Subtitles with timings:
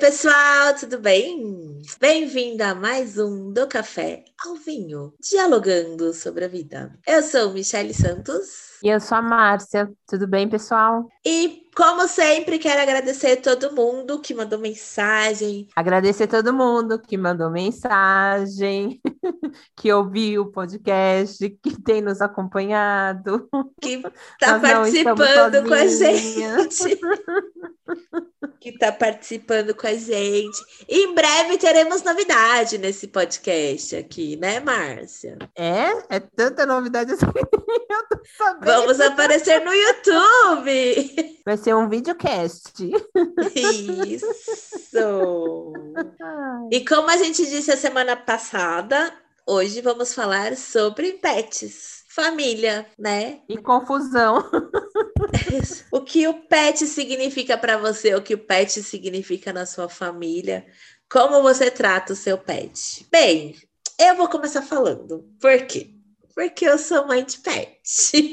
[0.00, 1.82] Oi, pessoal, tudo bem?
[2.00, 6.98] Bem-vindo a mais um do Café ao Vinho, dialogando sobre a vida.
[7.06, 8.78] Eu sou Michele Santos.
[8.82, 9.92] E eu sou a Márcia.
[10.06, 11.06] Tudo bem, pessoal?
[11.22, 15.66] E, como sempre, quero agradecer todo mundo que mandou mensagem.
[15.74, 19.00] Agradecer todo mundo que mandou mensagem,
[19.74, 23.48] que ouviu o podcast, que tem nos acompanhado.
[23.80, 23.94] Que
[24.38, 27.00] está participando com a gente.
[28.60, 30.62] que está participando com a gente.
[30.86, 35.38] E em breve teremos novidade nesse podcast aqui, né, Márcia?
[35.56, 36.16] É?
[36.16, 37.24] É tanta novidade assim.
[37.24, 38.66] Eu tô sabendo.
[38.66, 41.40] Vamos aparecer no YouTube.
[41.44, 42.74] Vai ser um videocast.
[44.06, 45.72] Isso.
[46.70, 49.12] E como a gente disse a semana passada,
[49.46, 53.40] hoje vamos falar sobre pets, família, né?
[53.48, 54.48] E confusão.
[55.92, 60.66] o que o pet significa para você, o que o pet significa na sua família,
[61.10, 63.06] como você trata o seu pet.
[63.10, 63.56] Bem,
[63.98, 65.28] eu vou começar falando.
[65.40, 65.90] Por quê?
[66.34, 68.32] Porque eu sou mãe de pet.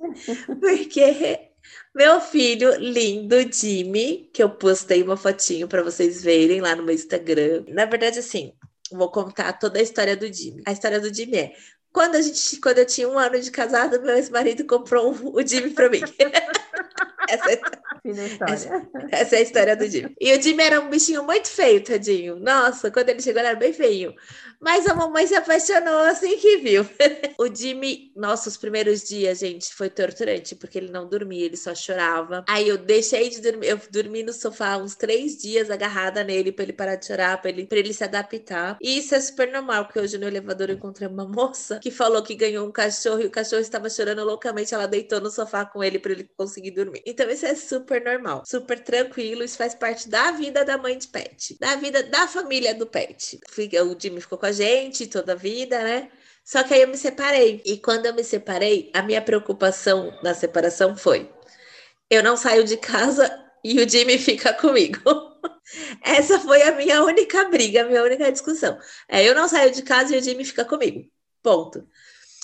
[0.60, 1.49] Porque
[1.94, 6.94] meu filho lindo, Jimmy, que eu postei uma fotinho para vocês verem lá no meu
[6.94, 7.64] Instagram.
[7.68, 8.52] Na verdade, assim,
[8.92, 10.62] vou contar toda a história do Jimmy.
[10.66, 11.52] A história do Jimmy é
[11.92, 15.70] quando a gente, quando eu tinha um ano de casado, meu ex-marido comprou o Jimmy
[15.70, 16.00] para mim.
[17.28, 17.60] essa, é,
[18.04, 20.14] essa, essa, é a história do Jimmy.
[20.20, 22.36] E o Jimmy era um bichinho muito feio, tadinho.
[22.36, 24.14] Nossa, quando ele chegou, ele era bem feio.
[24.60, 26.86] Mas a mamãe se apaixonou assim que viu.
[27.38, 31.74] o Jimmy, nossa, os primeiros dias, gente, foi torturante, porque ele não dormia, ele só
[31.74, 32.44] chorava.
[32.46, 36.64] Aí eu deixei de dormir, eu dormi no sofá uns três dias agarrada nele pra
[36.64, 38.76] ele parar de chorar, pra ele, pra ele se adaptar.
[38.82, 42.22] E isso é super normal, porque hoje no elevador eu encontrei uma moça que falou
[42.22, 44.74] que ganhou um cachorro e o cachorro estava chorando loucamente.
[44.74, 47.02] Ela deitou no sofá com ele para ele conseguir dormir.
[47.06, 49.42] Então isso é super normal, super tranquilo.
[49.42, 53.40] Isso faz parte da vida da mãe de pet, da vida da família do pet.
[53.58, 56.10] O Jimmy ficou com a gente toda a vida, né?
[56.44, 57.62] Só que aí eu me separei.
[57.64, 61.28] E quando eu me separei, a minha preocupação na separação foi:
[62.08, 63.28] eu não saio de casa
[63.64, 65.00] e o Jimmy fica comigo.
[66.02, 68.78] Essa foi a minha única briga, a minha única discussão.
[69.08, 71.08] É, eu não saio de casa e o Jimmy fica comigo.
[71.42, 71.86] Ponto.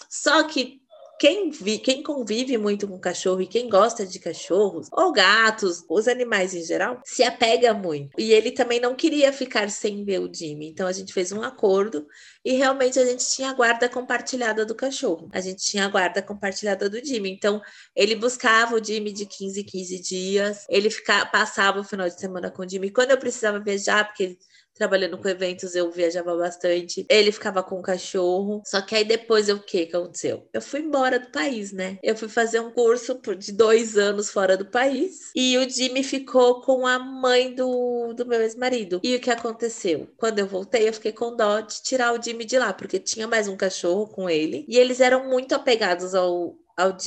[0.09, 0.81] Só que
[1.19, 6.07] quem, vi, quem convive muito com cachorro e quem gosta de cachorros, ou gatos, os
[6.07, 8.11] animais em geral, se apega muito.
[8.19, 10.69] E ele também não queria ficar sem ver o Jimmy.
[10.69, 12.07] Então a gente fez um acordo
[12.45, 15.29] e realmente a gente tinha a guarda compartilhada do cachorro.
[15.33, 17.31] A gente tinha a guarda compartilhada do Jimmy.
[17.31, 17.63] Então
[17.95, 22.51] ele buscava o Jimmy de 15 15 dias, ele ficava, passava o final de semana
[22.51, 22.91] com o Jimmy.
[22.91, 24.37] Quando eu precisava viajar, porque
[24.77, 27.07] trabalhando com eventos, eu viajava bastante.
[27.09, 28.63] Ele ficava com o cachorro.
[28.65, 30.47] Só que aí depois o que aconteceu?
[30.53, 31.99] Eu fui embora do país, né?
[32.03, 35.31] Eu fui fazer um curso de dois anos fora do país.
[35.35, 39.01] E o Jimmy ficou com a mãe do, do meu ex-marido.
[39.03, 40.09] E o que aconteceu?
[40.17, 43.27] Quando eu voltei, eu fiquei com dó de tirar o Jimmy de lá, porque tinha
[43.27, 44.65] mais um cachorro com ele.
[44.69, 46.57] E eles eram muito apegados ao,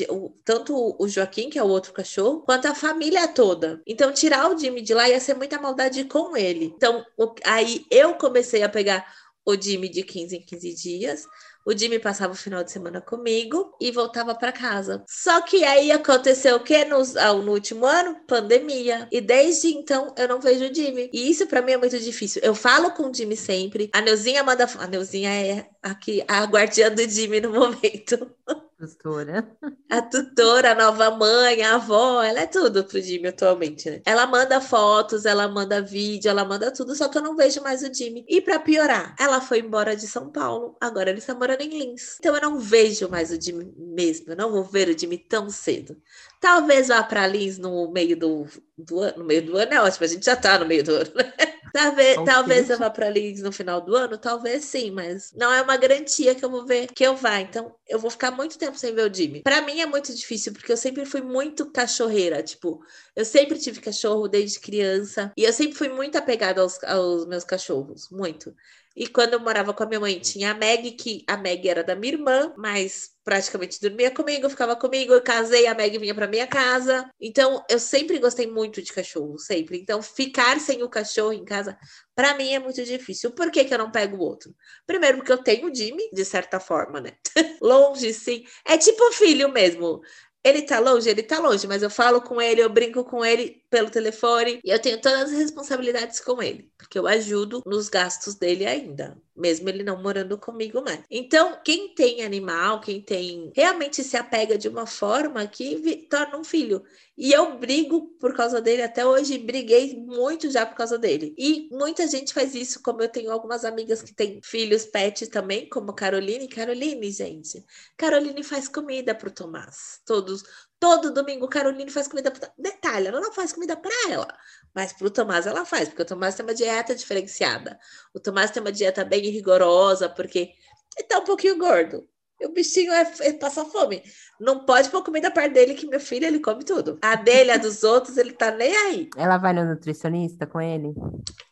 [0.09, 3.81] o, tanto o Joaquim, que é o outro cachorro, quanto a família toda.
[3.85, 6.65] Então, tirar o Jimmy de lá ia ser muita maldade com ele.
[6.75, 9.05] Então, o, aí eu comecei a pegar
[9.45, 11.27] o Jimmy de 15 em 15 dias.
[11.65, 15.03] O Jimmy passava o final de semana comigo e voltava para casa.
[15.07, 17.03] Só que aí aconteceu o que no,
[17.43, 18.15] no, último ano?
[18.27, 19.07] Pandemia.
[19.11, 21.09] E desde então eu não vejo o Jimmy.
[21.13, 22.41] E isso para mim é muito difícil.
[22.43, 23.89] Eu falo com o Jimmy sempre.
[23.93, 24.67] A Neuzinha manda.
[24.79, 28.31] A Neuzinha é aqui a guardiã do Jimmy no momento.
[28.79, 29.57] Tutora.
[29.91, 34.01] A tutora, a nova mãe, a avó, ela é tudo pro Jimmy atualmente, né?
[34.05, 37.83] Ela manda fotos, ela manda vídeo, ela manda tudo, só que eu não vejo mais
[37.83, 38.23] o Jimmy.
[38.25, 42.15] E para piorar, ela foi embora de São Paulo, agora ele está morando em Lins.
[42.19, 45.49] Então eu não vejo mais o Jimmy mesmo, eu não vou ver o Jimmy tão
[45.49, 46.01] cedo.
[46.39, 48.45] Talvez vá para Lins no meio do,
[48.77, 50.93] do ano, no meio do ano é ótimo, a gente já tá no meio do
[50.95, 51.33] ano, né?
[51.71, 55.61] Talvez, talvez eu vá para Leeds no final do ano, talvez sim, mas não é
[55.61, 57.39] uma garantia que eu vou ver que eu vá.
[57.39, 59.41] Então, eu vou ficar muito tempo sem ver o Jimmy.
[59.43, 62.41] Para mim é muito difícil, porque eu sempre fui muito cachorreira.
[62.41, 62.83] Tipo,
[63.15, 67.43] eu sempre tive cachorro desde criança e eu sempre fui muito apegada aos, aos meus
[67.43, 68.55] cachorros, muito.
[68.99, 71.81] E quando eu morava com a minha mãe, tinha a Meg, que a Meg era
[71.81, 75.13] da minha irmã, mas praticamente dormia comigo, ficava comigo.
[75.13, 77.09] Eu casei, a Meg vinha para minha casa.
[77.17, 79.79] Então, eu sempre gostei muito de cachorro, sempre.
[79.79, 81.77] Então, ficar sem o cachorro em casa,
[82.13, 83.31] para mim é muito difícil.
[83.31, 84.53] Por que, que eu não pego o outro?
[84.85, 87.13] Primeiro, porque eu tenho o Jimmy, de certa forma, né?
[87.63, 88.43] longe, sim.
[88.67, 90.01] É tipo filho mesmo.
[90.43, 93.61] Ele tá longe, ele tá longe, mas eu falo com ele, eu brinco com ele
[93.69, 98.35] pelo telefone e eu tenho todas as responsabilidades com ele, porque eu ajudo nos gastos
[98.35, 101.01] dele ainda, mesmo ele não morando comigo mais.
[101.09, 106.43] Então, quem tem animal, quem tem realmente se apega de uma forma que torna um
[106.43, 106.83] filho.
[107.21, 111.35] E eu brigo por causa dele até hoje, briguei muito já por causa dele.
[111.37, 115.67] E muita gente faz isso, como eu tenho algumas amigas que têm filhos pet também,
[115.67, 116.47] como Caroline.
[116.47, 117.61] Caroline, gente.
[117.97, 119.99] Caroline faz comida pro Tomás.
[120.05, 120.43] Todos,
[120.79, 124.27] todo domingo Caroline faz comida pro Detalhe, ela não faz comida para ela,
[124.73, 127.77] mas pro Tomás ela faz, porque o Tomás tem uma dieta diferenciada.
[128.13, 130.53] O Tomás tem uma dieta bem rigorosa, porque
[130.97, 132.07] ele tá um pouquinho gordo.
[132.41, 134.01] O bichinho é, é passar fome.
[134.39, 136.97] Não pode pôr comida perto dele, que meu filho ele come tudo.
[137.01, 139.09] A dele, a dos outros, ele tá nem aí.
[139.17, 140.93] Ela vai no nutricionista com ele?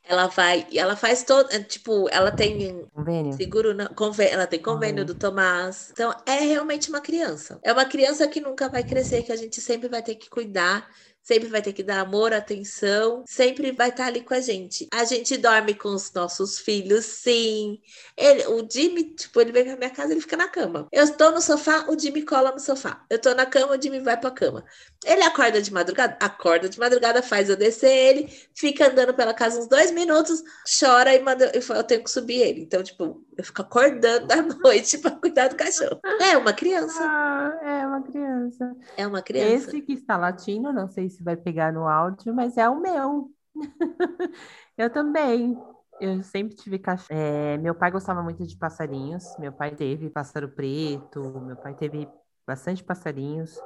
[0.08, 3.34] Ela vai, e ela faz todo, é, tipo, ela tem convênio.
[3.34, 5.90] Seguro não, convênio, ela tem convênio do Tomás.
[5.92, 7.60] Então é realmente uma criança.
[7.62, 10.90] É uma criança que nunca vai crescer, que a gente sempre vai ter que cuidar
[11.28, 14.88] sempre vai ter que dar amor, atenção, sempre vai estar ali com a gente.
[14.94, 17.82] A gente dorme com os nossos filhos, sim.
[18.16, 20.88] Ele, o Jimmy, tipo, ele vem pra minha casa, ele fica na cama.
[20.90, 23.04] Eu estou no sofá, o Jimmy cola no sofá.
[23.10, 24.64] Eu tô na cama, o Jimmy vai pra cama.
[25.06, 26.18] Ele acorda de madrugada?
[26.22, 30.42] Acorda de madrugada, faz eu descer ele, fica andando pela casa uns dois minutos,
[30.80, 32.62] chora e manda, eu tenho que subir ele.
[32.62, 36.00] Então, tipo, eu fico acordando à noite para cuidar do cachorro.
[36.22, 37.00] É uma criança.
[37.02, 38.76] Ah, é uma criança.
[38.96, 39.70] É uma criança.
[39.70, 42.80] Esse que está latindo, não sei se se vai pegar no áudio, mas é o
[42.80, 43.32] meu.
[44.78, 45.58] eu também.
[46.00, 47.20] Eu sempre tive cachorro.
[47.20, 49.36] É, meu pai gostava muito de passarinhos.
[49.40, 51.40] Meu pai teve pássaro preto.
[51.42, 52.08] Meu pai teve
[52.46, 53.60] bastante passarinhos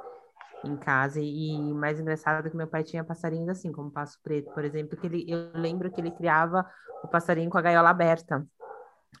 [0.64, 1.20] em casa.
[1.20, 4.96] E mais engraçado é que meu pai tinha passarinhos assim, como passo preto, por exemplo,
[4.96, 6.64] que ele, eu lembro que ele criava
[7.04, 8.46] o passarinho com a gaiola aberta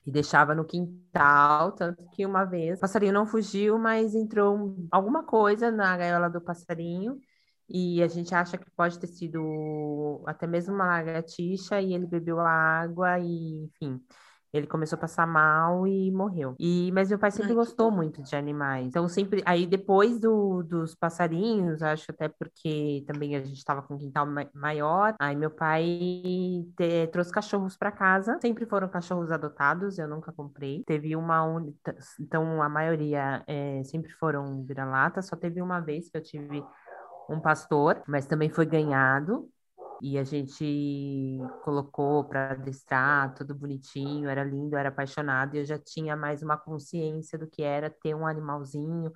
[0.06, 5.22] e deixava no quintal, tanto que uma vez o passarinho não fugiu, mas entrou alguma
[5.24, 7.20] coisa na gaiola do passarinho
[7.72, 12.38] e a gente acha que pode ter sido até mesmo uma lagartixa e ele bebeu
[12.40, 14.00] a água e, enfim,
[14.52, 16.54] ele começou a passar mal e morreu.
[16.58, 18.86] E mas meu pai sempre Ai, gostou muito de animais.
[18.86, 23.94] Então sempre aí depois do, dos passarinhos, acho até porque também a gente estava com
[23.94, 25.14] um quintal maior.
[25.18, 28.38] Aí meu pai te, trouxe cachorros para casa.
[28.42, 30.84] Sempre foram cachorros adotados, eu nunca comprei.
[30.84, 31.42] Teve uma
[32.20, 35.22] então a maioria é, sempre foram vira-lata.
[35.22, 36.62] Só teve uma vez que eu tive
[37.28, 39.48] um pastor, mas também foi ganhado.
[40.00, 45.78] E a gente colocou para adestrar, tudo bonitinho, era lindo, era apaixonado, e eu já
[45.78, 49.12] tinha mais uma consciência do que era ter um animalzinho,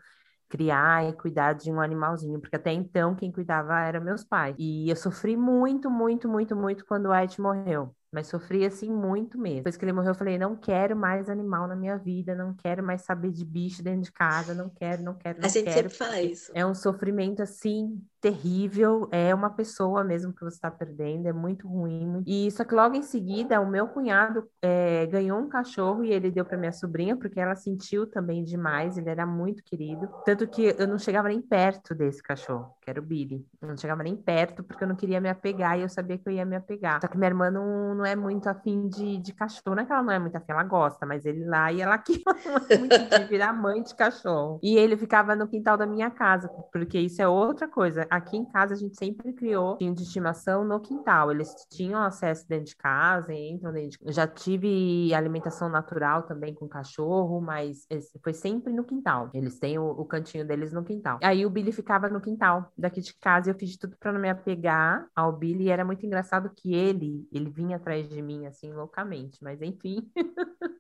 [0.49, 4.55] criar e cuidar de um animalzinho, porque até então quem cuidava eram meus pais.
[4.59, 9.39] E eu sofri muito, muito, muito, muito quando o White morreu mas sofri assim muito
[9.39, 9.59] mesmo.
[9.59, 12.83] Depois que ele morreu, eu falei: não quero mais animal na minha vida, não quero
[12.83, 15.39] mais saber de bicho dentro de casa, não quero, não quero.
[15.39, 15.91] Não a gente quero.
[15.91, 16.51] sempre fala isso.
[16.55, 21.69] É um sofrimento assim terrível, é uma pessoa mesmo que você está perdendo, é muito
[21.69, 22.23] ruim.
[22.27, 26.31] E só que logo em seguida, o meu cunhado é, ganhou um cachorro e ele
[26.31, 30.09] deu para minha sobrinha, porque ela sentiu também demais, ele era muito querido.
[30.25, 33.47] Tanto que eu não chegava nem perto desse cachorro, que era o Billy.
[33.61, 36.29] Eu não chegava nem perto porque eu não queria me apegar e eu sabia que
[36.29, 37.01] eu ia me apegar.
[37.01, 39.93] Só que minha irmã não, não é muito afim de, de cachorro, não é que
[39.93, 42.23] ela não é muito afim, ela gosta, mas ele lá e ela aqui
[42.71, 44.59] é muito de virar mãe de cachorro.
[44.63, 48.45] E ele ficava no quintal da minha casa, porque isso é outra coisa aqui em
[48.45, 51.31] casa a gente sempre criou tinha de estimação no quintal.
[51.31, 54.13] Eles tinham acesso dentro de casa, entram dentro de...
[54.13, 57.87] Já tive alimentação natural também com cachorro, mas
[58.23, 59.31] foi sempre no quintal.
[59.35, 61.19] Eles têm o, o cantinho deles no quintal.
[61.23, 64.13] Aí o Billy ficava no quintal daqui de casa e eu fiz de tudo para
[64.13, 65.65] não me apegar ao Billy.
[65.65, 70.11] E era muito engraçado que ele, ele vinha atrás de mim assim loucamente, mas enfim.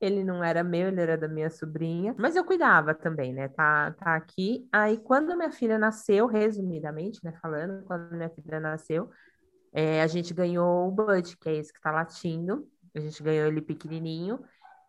[0.00, 2.14] Ele não era meu, ele era da minha sobrinha.
[2.18, 3.48] Mas eu cuidava também, né?
[3.48, 4.68] Tá, tá aqui.
[4.72, 6.26] Aí, quando minha filha nasceu,
[6.64, 7.32] resumidamente, né?
[7.40, 9.10] Falando, quando minha filha nasceu,
[9.72, 12.66] é, a gente ganhou o Bud, que é esse que tá latindo.
[12.94, 14.40] A gente ganhou ele pequenininho.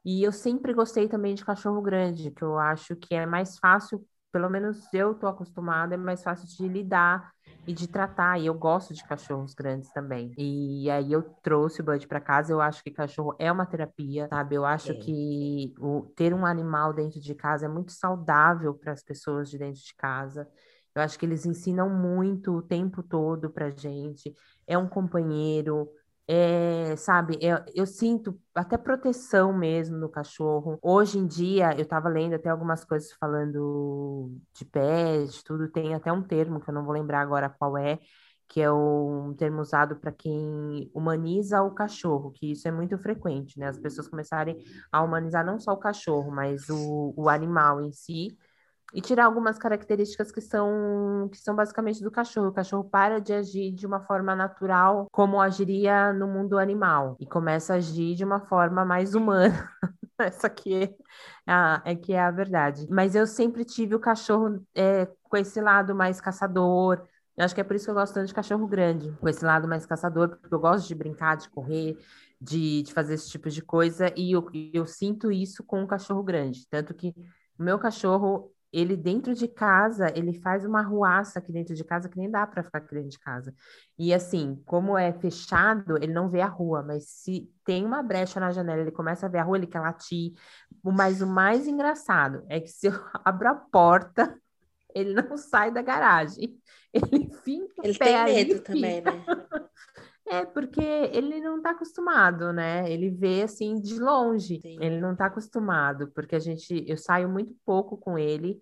[0.03, 4.05] E eu sempre gostei também de cachorro grande, que eu acho que é mais fácil,
[4.31, 7.31] pelo menos eu tô acostumada, é mais fácil de lidar
[7.65, 8.39] e de tratar.
[8.39, 10.31] E eu gosto de cachorros grandes também.
[10.37, 12.53] E aí eu trouxe o Bud para casa.
[12.53, 14.55] Eu acho que cachorro é uma terapia, sabe?
[14.55, 19.01] Eu acho que o, ter um animal dentro de casa é muito saudável para as
[19.03, 20.47] pessoas de dentro de casa.
[20.95, 24.33] Eu acho que eles ensinam muito o tempo todo para gente.
[24.65, 25.89] É um companheiro,
[26.27, 30.79] é, sabe, eu, eu, sinto até proteção mesmo no cachorro.
[30.81, 36.11] Hoje em dia, eu estava lendo até algumas coisas falando de pet, tudo, tem até
[36.11, 37.99] um termo que eu não vou lembrar agora qual é,
[38.47, 43.59] que é um termo usado para quem humaniza o cachorro, que isso é muito frequente,
[43.59, 43.67] né?
[43.67, 44.57] As pessoas começarem
[44.91, 48.37] a humanizar não só o cachorro, mas o, o animal em si,
[48.93, 52.47] e tirar algumas características que são que são basicamente do cachorro.
[52.47, 57.25] O cachorro para de agir de uma forma natural como agiria no mundo animal e
[57.25, 59.69] começa a agir de uma forma mais humana.
[60.17, 60.95] Essa aqui é
[61.45, 62.87] a, é que é a verdade.
[62.89, 67.01] Mas eu sempre tive o cachorro é, com esse lado mais caçador.
[67.35, 69.43] Eu acho que é por isso que eu gosto tanto de cachorro grande, com esse
[69.43, 71.97] lado mais caçador, porque eu gosto de brincar, de correr,
[72.39, 76.23] de, de fazer esse tipo de coisa, e eu, eu sinto isso com o cachorro
[76.23, 76.65] grande.
[76.69, 77.13] Tanto que
[77.59, 82.09] o meu cachorro, ele dentro de casa, ele faz uma ruaça aqui dentro de casa
[82.09, 83.55] que nem dá para ficar aqui dentro de casa.
[83.97, 88.37] E assim, como é fechado, ele não vê a rua, mas se tem uma brecha
[88.37, 90.33] na janela, ele começa a ver a rua, ele quer latir.
[90.83, 94.37] Mas o mais engraçado é que se eu abro a porta,
[94.93, 96.59] ele não sai da garagem.
[96.95, 99.25] Ele fica Ele tem medo também, né?
[100.27, 102.91] É, porque ele não está acostumado, né?
[102.91, 104.59] Ele vê assim de longe.
[104.59, 104.77] Sim.
[104.81, 108.59] Ele não está acostumado, porque a gente, eu saio muito pouco com ele.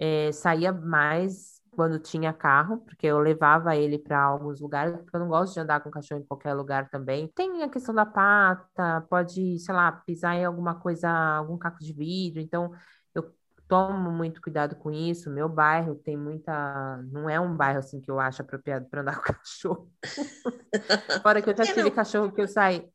[0.00, 5.20] É, saía mais quando tinha carro, porque eu levava ele para alguns lugares, porque eu
[5.20, 7.28] não gosto de andar com cachorro em qualquer lugar também.
[7.28, 11.92] Tem a questão da pata, pode, sei lá, pisar em alguma coisa, algum caco de
[11.92, 12.72] vidro, então
[13.70, 15.30] tomo muito cuidado com isso.
[15.30, 17.00] Meu bairro tem muita.
[17.12, 19.88] Não é um bairro assim que eu acho apropriado para andar com cachorro.
[21.22, 22.90] Fora que eu já tive cachorro que eu saí.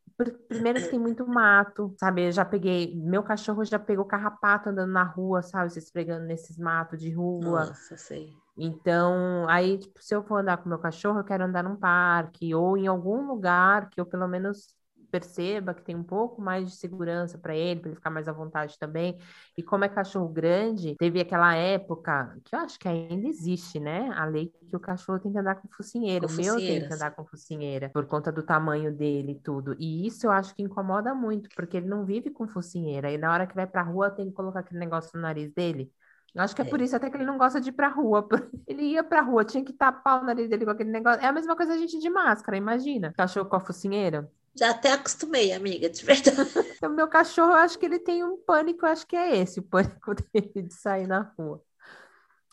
[0.47, 2.27] Primeiro que tem muito mato, sabe?
[2.27, 2.95] Eu já peguei.
[2.95, 5.71] Meu cachorro já pegou carrapato andando na rua, sabe?
[5.71, 7.65] Se esfregando nesses matos de rua.
[7.65, 8.33] Nossa, sei.
[8.57, 12.55] Então, aí, tipo, se eu for andar com meu cachorro, eu quero andar num parque
[12.55, 14.74] ou em algum lugar que eu pelo menos
[15.15, 18.33] perceba que tem um pouco mais de segurança para ele, para ele ficar mais à
[18.33, 19.17] vontade também.
[19.57, 24.11] E como é cachorro grande, teve aquela época que eu acho que ainda existe, né?
[24.13, 26.27] A lei que o cachorro tem que andar com focinheira.
[26.27, 29.73] Com o meu tem que andar com focinheira, por conta do tamanho dele e tudo.
[29.79, 33.09] E isso eu acho que incomoda muito, porque ele não vive com focinheira.
[33.09, 35.89] E na hora que vai pra rua, tem que colocar aquele negócio no nariz dele.
[36.37, 38.27] Acho que é, é por isso até que ele não gosta de ir pra rua.
[38.67, 41.21] Ele ia pra rua, tinha que tapar o nariz dele com aquele negócio.
[41.21, 43.13] É a mesma coisa a gente de máscara, imagina.
[43.15, 44.29] Cachorro com a focinheira.
[44.57, 46.37] Já até acostumei, amiga, de verdade.
[46.85, 49.59] O meu cachorro, eu acho que ele tem um pânico, eu acho que é esse,
[49.59, 51.61] o pânico dele de sair na rua.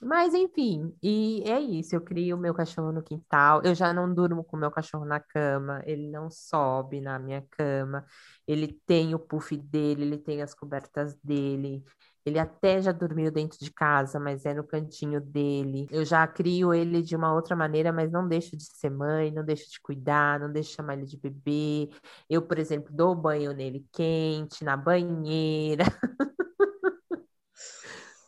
[0.05, 1.95] Mas enfim, e é isso.
[1.95, 3.63] Eu crio o meu cachorro no quintal.
[3.63, 5.81] Eu já não durmo com o meu cachorro na cama.
[5.87, 8.05] Ele não sobe na minha cama.
[8.47, 11.85] Ele tem o puff dele, ele tem as cobertas dele.
[12.25, 15.89] Ele até já dormiu dentro de casa, mas é no cantinho dele.
[15.91, 19.45] Eu já crio ele de uma outra maneira, mas não deixo de ser mãe, não
[19.45, 21.91] deixo de cuidar, não deixo de chamar ele de bebê.
[22.31, 25.85] Eu, por exemplo, dou banho nele quente, na banheira.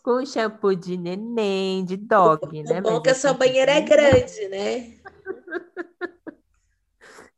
[0.03, 2.81] Com shampoo de neném, de dog, o né?
[2.81, 4.99] bom mas que a sua banheira é grande, né?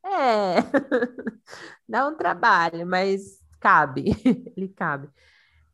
[0.08, 0.56] É,
[1.88, 4.12] dá um trabalho, mas cabe,
[4.56, 5.08] ele cabe.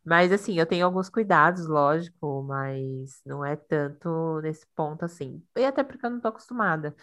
[0.04, 5.42] Mas assim, eu tenho alguns cuidados, lógico, mas não é tanto nesse ponto assim.
[5.56, 6.94] E até porque eu não tô acostumada.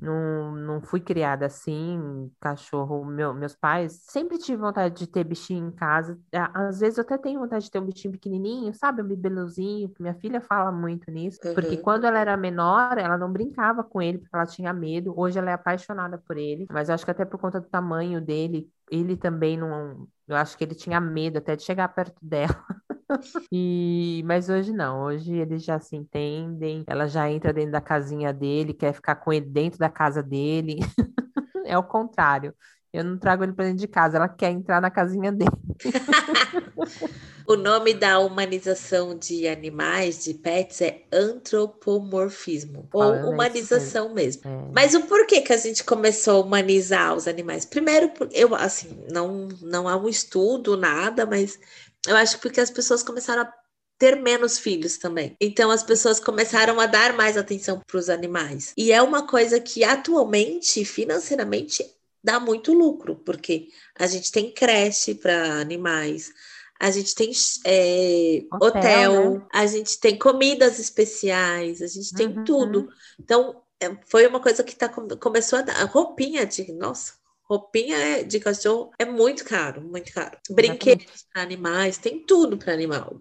[0.00, 3.04] Não, não fui criada assim, cachorro.
[3.04, 6.18] Meu, meus pais sempre tive vontade de ter bichinho em casa.
[6.32, 9.02] Às vezes eu até tenho vontade de ter um bichinho pequenininho, sabe?
[9.02, 11.38] Um bibelozinho, que minha filha fala muito nisso.
[11.44, 11.54] Uhum.
[11.54, 15.12] Porque quando ela era menor, ela não brincava com ele, porque ela tinha medo.
[15.16, 16.66] Hoje ela é apaixonada por ele.
[16.72, 20.08] Mas eu acho que até por conta do tamanho dele, ele também não.
[20.28, 22.64] Eu acho que ele tinha medo até de chegar perto dela.
[23.52, 28.32] E, mas hoje não, hoje eles já se entendem, ela já entra dentro da casinha
[28.32, 30.78] dele, quer ficar com ele dentro da casa dele.
[31.66, 32.54] é o contrário.
[32.92, 35.50] Eu não trago ele para dentro de casa, ela quer entrar na casinha dele.
[37.48, 44.42] o nome da humanização de animais, de pets, é antropomorfismo, ou humanização mesmo.
[44.44, 44.70] É.
[44.74, 47.64] Mas o porquê que a gente começou a humanizar os animais?
[47.64, 51.58] Primeiro, eu assim, não, não há um estudo, nada, mas
[52.06, 53.52] eu acho porque as pessoas começaram a
[53.98, 55.34] ter menos filhos também.
[55.40, 58.74] Então as pessoas começaram a dar mais atenção para os animais.
[58.76, 61.84] E é uma coisa que atualmente, financeiramente,
[62.22, 66.32] dá muito lucro, porque a gente tem creche para animais,
[66.80, 67.30] a gente tem
[67.64, 69.46] é, hotel, hotel né?
[69.52, 72.44] a gente tem comidas especiais, a gente tem uhum.
[72.44, 72.88] tudo.
[73.20, 75.84] Então, é, foi uma coisa que tá, começou a dar.
[75.84, 76.72] Roupinha de.
[76.72, 77.14] Nossa,
[77.44, 80.38] Roupinha é, de cachorro é muito caro, muito caro.
[80.50, 83.16] Brinquedos para animais, tem tudo para animal.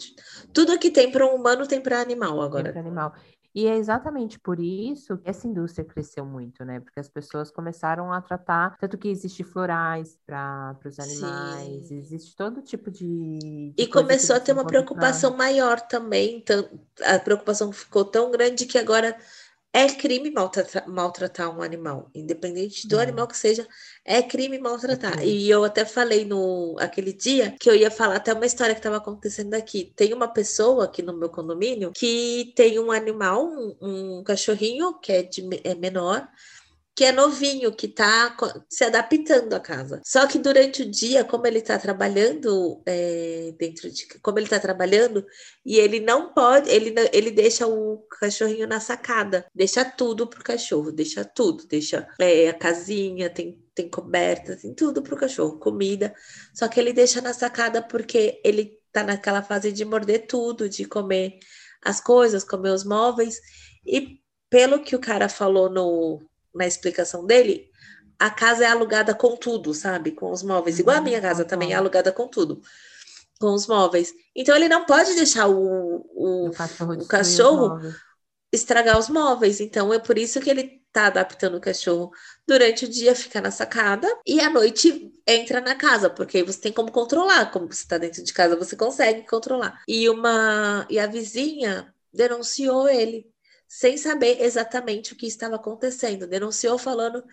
[0.53, 2.71] Tudo que tem para um humano tem para animal agora.
[2.71, 3.13] Tem animal.
[3.53, 6.79] E é exatamente por isso que essa indústria cresceu muito, né?
[6.79, 11.97] Porque as pessoas começaram a tratar, tanto que existe florais para os animais, Sim.
[11.97, 13.37] existe todo tipo de.
[13.39, 16.37] de e começou a ter uma preocupação maior também.
[16.37, 16.67] Então,
[17.03, 19.17] a preocupação ficou tão grande que agora
[19.73, 23.65] É crime maltratar, maltratar um animal, independente do animal que seja,
[24.03, 25.19] é crime maltratar.
[25.21, 28.75] É e eu até falei no aquele dia que eu ia falar até uma história
[28.75, 29.93] que estava acontecendo aqui.
[29.95, 33.77] Tem uma pessoa aqui no meu condomínio que tem um animal, um,
[34.19, 36.27] um cachorrinho que é, de, é menor,
[37.01, 38.37] que é novinho, que está
[38.69, 39.99] se adaptando à casa.
[40.05, 44.05] Só que durante o dia, como ele está trabalhando é, dentro de.
[44.21, 45.25] Como ele está trabalhando,
[45.65, 50.91] e ele não pode, ele, ele deixa o cachorrinho na sacada, deixa tudo pro cachorro,
[50.91, 56.13] deixa tudo, deixa é, a casinha, tem, tem coberta, tem tudo pro cachorro, comida.
[56.53, 60.85] Só que ele deixa na sacada porque ele tá naquela fase de morder tudo, de
[60.85, 61.39] comer
[61.83, 63.39] as coisas, comer os móveis.
[63.83, 66.21] E pelo que o cara falou no,
[66.53, 67.69] na explicação dele,
[68.19, 70.11] a casa é alugada com tudo, sabe?
[70.11, 70.79] Com os móveis.
[70.79, 72.61] Igual a minha uhum, casa também é alugada com tudo.
[73.39, 74.13] Com os móveis.
[74.35, 77.95] Então ele não pode deixar o, o, o cachorro, o cachorro os
[78.51, 79.59] estragar os móveis.
[79.59, 82.11] Então é por isso que ele tá adaptando o cachorro
[82.47, 86.59] durante o dia, fica na sacada, e à noite entra na casa, porque aí você
[86.59, 87.51] tem como controlar.
[87.51, 89.81] Como você tá dentro de casa, você consegue controlar.
[89.87, 93.30] E uma e a vizinha denunciou ele
[93.73, 96.27] sem saber exatamente o que estava acontecendo.
[96.27, 97.23] Denunciou falando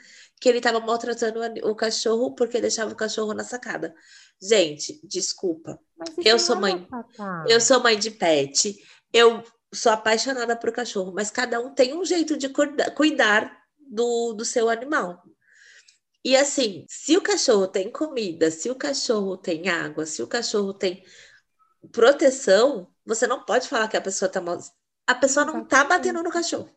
[0.40, 3.92] que ele estava maltratando o cachorro porque deixava o cachorro na sacada.
[4.40, 5.80] Gente, desculpa.
[6.24, 6.86] Eu sou mãe.
[7.48, 8.78] Eu sou mãe de pet.
[9.12, 9.42] Eu
[9.74, 12.48] sou apaixonada por cachorro, mas cada um tem um jeito de
[12.94, 15.20] cuidar do, do seu animal.
[16.24, 20.72] E assim, se o cachorro tem comida, se o cachorro tem água, se o cachorro
[20.72, 21.04] tem
[21.90, 24.40] proteção, você não pode falar que a pessoa está
[25.08, 26.70] a pessoa não tá batendo no cachorro.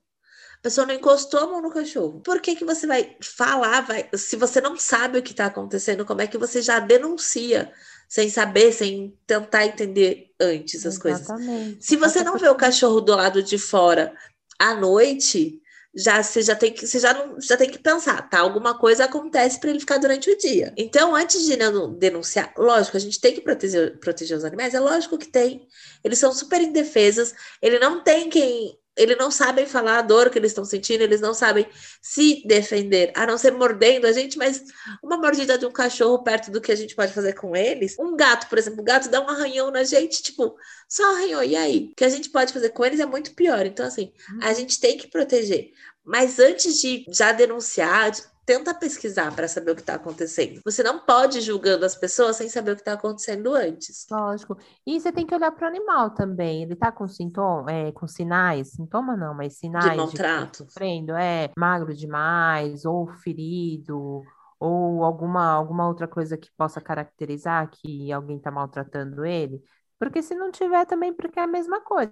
[0.58, 2.22] A pessoa não encostou a mão no cachorro.
[2.22, 3.82] Por que, que você vai falar?
[3.82, 4.08] Vai...
[4.14, 7.74] Se você não sabe o que está acontecendo, como é que você já denuncia
[8.08, 11.52] sem saber, sem tentar entender antes as Exatamente.
[11.52, 11.86] coisas?
[11.86, 14.16] Se você não vê o cachorro do lado de fora
[14.58, 15.61] à noite,
[15.94, 18.40] já você já tem que você já não já tem que pensar, tá?
[18.40, 20.74] Alguma coisa acontece para ele ficar durante o dia.
[20.78, 21.58] Então, antes de
[21.98, 25.68] denunciar, lógico, a gente tem que proteger, proteger os animais, é lógico que tem.
[26.04, 30.38] Eles são super indefesas, ele não tem quem eles não sabem falar a dor que
[30.38, 31.66] eles estão sentindo, eles não sabem
[32.02, 34.64] se defender, a não ser mordendo a gente, mas
[35.02, 37.98] uma mordida de um cachorro perto do que a gente pode fazer com eles.
[37.98, 40.56] Um gato, por exemplo, o gato dá um arranhão na gente, tipo,
[40.90, 41.90] só arranhou, e aí?
[41.92, 43.66] O que a gente pode fazer com eles é muito pior.
[43.66, 44.56] Então, assim, a uhum.
[44.56, 45.72] gente tem que proteger.
[46.04, 48.12] Mas antes de já denunciar,
[48.46, 50.62] tenta pesquisar para saber o que está acontecendo.
[50.66, 54.06] Você não pode ir julgando as pessoas sem saber o que está acontecendo antes.
[54.10, 54.58] Lógico.
[54.86, 56.64] E você tem que olhar para o animal também.
[56.64, 60.66] Ele está com sintoma, é, com sinais, sintoma não, mas sinais de maltrato.
[60.66, 64.24] De sofrendo, é magro demais ou ferido
[64.60, 69.62] ou alguma alguma outra coisa que possa caracterizar que alguém está maltratando ele.
[69.98, 72.12] Porque se não tiver também, porque é a mesma coisa.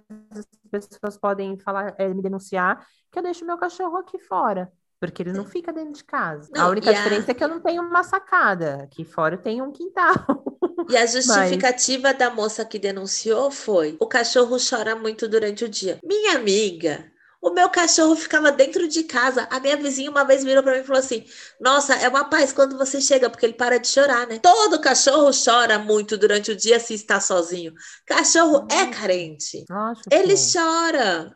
[0.72, 4.72] As pessoas podem falar, é, me denunciar que eu deixo meu cachorro aqui fora.
[5.00, 6.50] Porque ele não fica dentro de casa.
[6.54, 7.32] Não, a única diferença a...
[7.32, 8.82] é que eu não tenho uma sacada.
[8.82, 10.44] Aqui fora eu tenho um quintal.
[10.88, 12.18] E a justificativa Mas...
[12.18, 15.98] da moça que denunciou foi: o cachorro chora muito durante o dia.
[16.04, 17.10] Minha amiga,
[17.40, 19.48] o meu cachorro ficava dentro de casa.
[19.50, 21.24] A minha vizinha uma vez virou para mim e falou assim:
[21.58, 24.38] Nossa, é uma paz quando você chega, porque ele para de chorar, né?
[24.38, 27.72] Todo cachorro chora muito durante o dia se está sozinho.
[28.06, 29.64] Cachorro é carente.
[29.70, 31.34] Nossa, ele chora.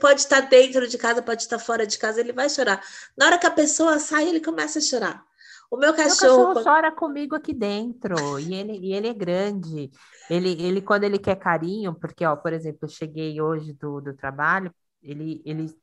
[0.00, 2.82] pode estar dentro de casa, pode estar fora de casa, ele vai chorar.
[3.16, 5.24] Na hora que a pessoa sai, ele começa a chorar.
[5.70, 6.38] O meu cachorro.
[6.38, 8.38] Meu cachorro chora comigo aqui dentro.
[8.40, 9.90] e, ele, e ele é grande.
[10.28, 14.14] Ele, ele, quando ele quer carinho, porque, ó, por exemplo, eu cheguei hoje do, do
[14.14, 14.72] trabalho,
[15.04, 15.74] ele, ele,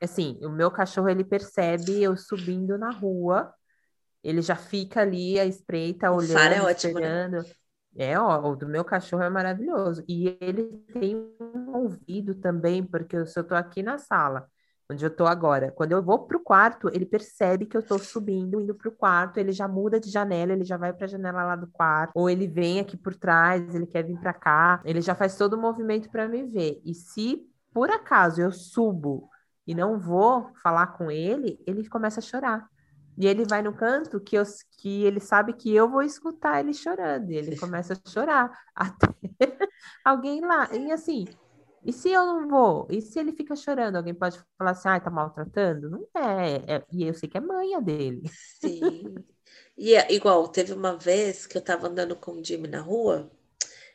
[0.00, 3.52] assim, o meu cachorro ele percebe eu subindo na rua,
[4.22, 7.30] ele já fica ali à espreita, olhando, Fara é ótimo, Né?
[7.96, 10.02] É, ó, o do meu cachorro é maravilhoso.
[10.08, 14.48] E ele tem um ouvido também, porque eu, se eu tô aqui na sala,
[14.90, 18.60] onde eu tô agora, quando eu vou pro quarto, ele percebe que eu tô subindo,
[18.60, 21.68] indo pro quarto, ele já muda de janela, ele já vai pra janela lá do
[21.68, 25.36] quarto, ou ele vem aqui por trás, ele quer vir pra cá, ele já faz
[25.36, 26.80] todo o movimento para me ver.
[26.84, 29.28] E se por acaso eu subo
[29.66, 32.68] e não vou falar com ele, ele começa a chorar.
[33.18, 34.44] E ele vai no canto que, eu,
[34.78, 37.30] que ele sabe que eu vou escutar ele chorando.
[37.30, 39.08] E ele começa a chorar até
[40.04, 40.68] alguém lá.
[40.72, 41.24] E assim,
[41.84, 42.86] e se eu não vou?
[42.90, 43.96] E se ele fica chorando?
[43.96, 45.90] Alguém pode falar assim, ah, tá maltratando?
[45.90, 46.84] Não é, é.
[46.92, 48.22] E eu sei que é manha dele.
[48.60, 49.14] Sim.
[49.76, 53.30] E é, igual, teve uma vez que eu tava andando com o Jimmy na rua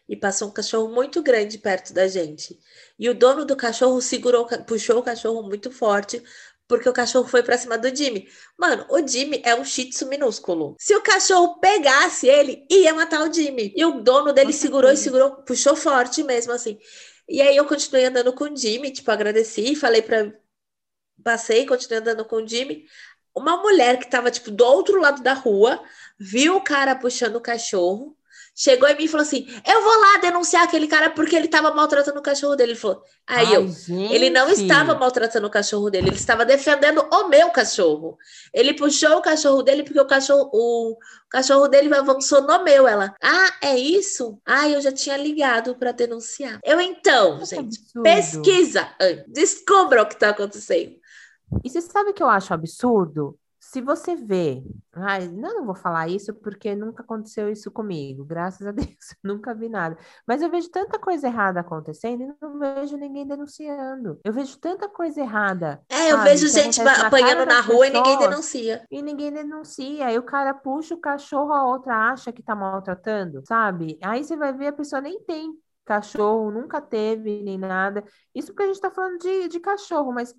[0.10, 2.60] e passou um cachorro muito grande perto da gente.
[2.98, 6.22] E o dono do cachorro segurou, puxou o cachorro muito forte,
[6.68, 8.28] porque o cachorro foi para cima do Jimmy.
[8.58, 10.76] Mano, o Jimmy é um shih tzu minúsculo.
[10.80, 13.72] Se o cachorro pegasse ele, ia matar o Jimmy.
[13.76, 16.80] E o dono dele Nossa, segurou e segurou, puxou forte mesmo assim.
[17.28, 20.34] E aí eu continuei andando com o Jimmy, tipo, agradeci, falei para
[21.24, 22.86] passei, continuei andando com o Jimmy.
[23.36, 25.84] Uma mulher que estava tipo do outro lado da rua
[26.20, 28.18] viu o cara puxando o cachorro
[28.60, 31.74] chegou em mim e falou assim: Eu vou lá denunciar aquele cara porque ele estava
[31.74, 32.74] maltratando o cachorro dele.
[32.74, 34.14] Ele falou: Aí Ai, eu, gente.
[34.14, 38.18] ele não estava maltratando o cachorro dele, ele estava defendendo o meu cachorro.
[38.54, 40.98] Ele puxou o cachorro dele porque o cachorro, o
[41.30, 42.86] cachorro dele avançou no meu.
[42.86, 44.38] Ela, ah, é isso?
[44.46, 46.60] Ah, eu já tinha ligado para denunciar.
[46.66, 48.04] Eu então, gente, absurdo.
[48.04, 48.90] pesquisa,
[49.28, 51.00] descubra o que está acontecendo.
[51.64, 53.39] E você sabe o que eu acho absurdo?
[53.70, 58.66] Se você vê, ai, não, não vou falar isso porque nunca aconteceu isso comigo, graças
[58.66, 59.96] a Deus, nunca vi nada.
[60.26, 64.20] Mas eu vejo tanta coisa errada acontecendo e não vejo ninguém denunciando.
[64.24, 65.84] Eu vejo tanta coisa errada.
[65.88, 68.88] É, eu sabe, vejo gente apanhando na rua e ninguém denuncia.
[68.90, 70.08] E ninguém denuncia.
[70.08, 74.00] Aí o cara puxa o cachorro, a outra acha que tá maltratando, sabe?
[74.02, 75.54] Aí você vai ver a pessoa nem tem
[75.86, 78.04] cachorro, nunca teve nem nada.
[78.34, 80.34] Isso porque a gente tá falando de, de cachorro, mas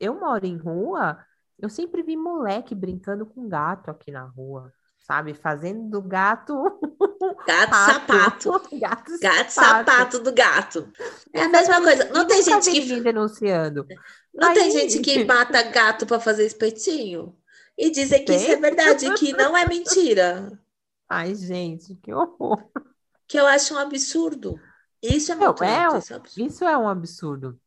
[0.00, 1.18] eu moro em rua
[1.62, 5.32] eu sempre vi moleque brincando com gato aqui na rua, sabe?
[5.32, 6.54] Fazendo do gato.
[7.46, 8.50] Gato sapato.
[8.78, 9.90] gato, gato sapato.
[9.90, 10.92] sapato do gato.
[11.32, 12.10] É a mesma coisa.
[12.12, 13.00] Não tem gente que.
[13.00, 13.86] denunciando.
[14.34, 14.54] Não Aí...
[14.54, 17.34] tem gente que mata gato para fazer espetinho?
[17.78, 18.36] E dizem que tem?
[18.36, 20.58] isso é verdade, que não é mentira.
[21.08, 22.62] Ai, gente, que horror.
[23.26, 24.58] Que eu acho um absurdo.
[25.00, 27.58] Isso é muito é, um, isso, é isso é um absurdo.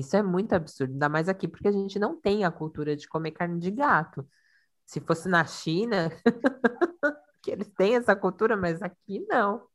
[0.00, 3.08] Isso é muito absurdo, ainda mais aqui, porque a gente não tem a cultura de
[3.08, 4.26] comer carne de gato.
[4.84, 6.10] Se fosse na China,
[7.42, 9.66] que eles têm essa cultura, mas aqui não.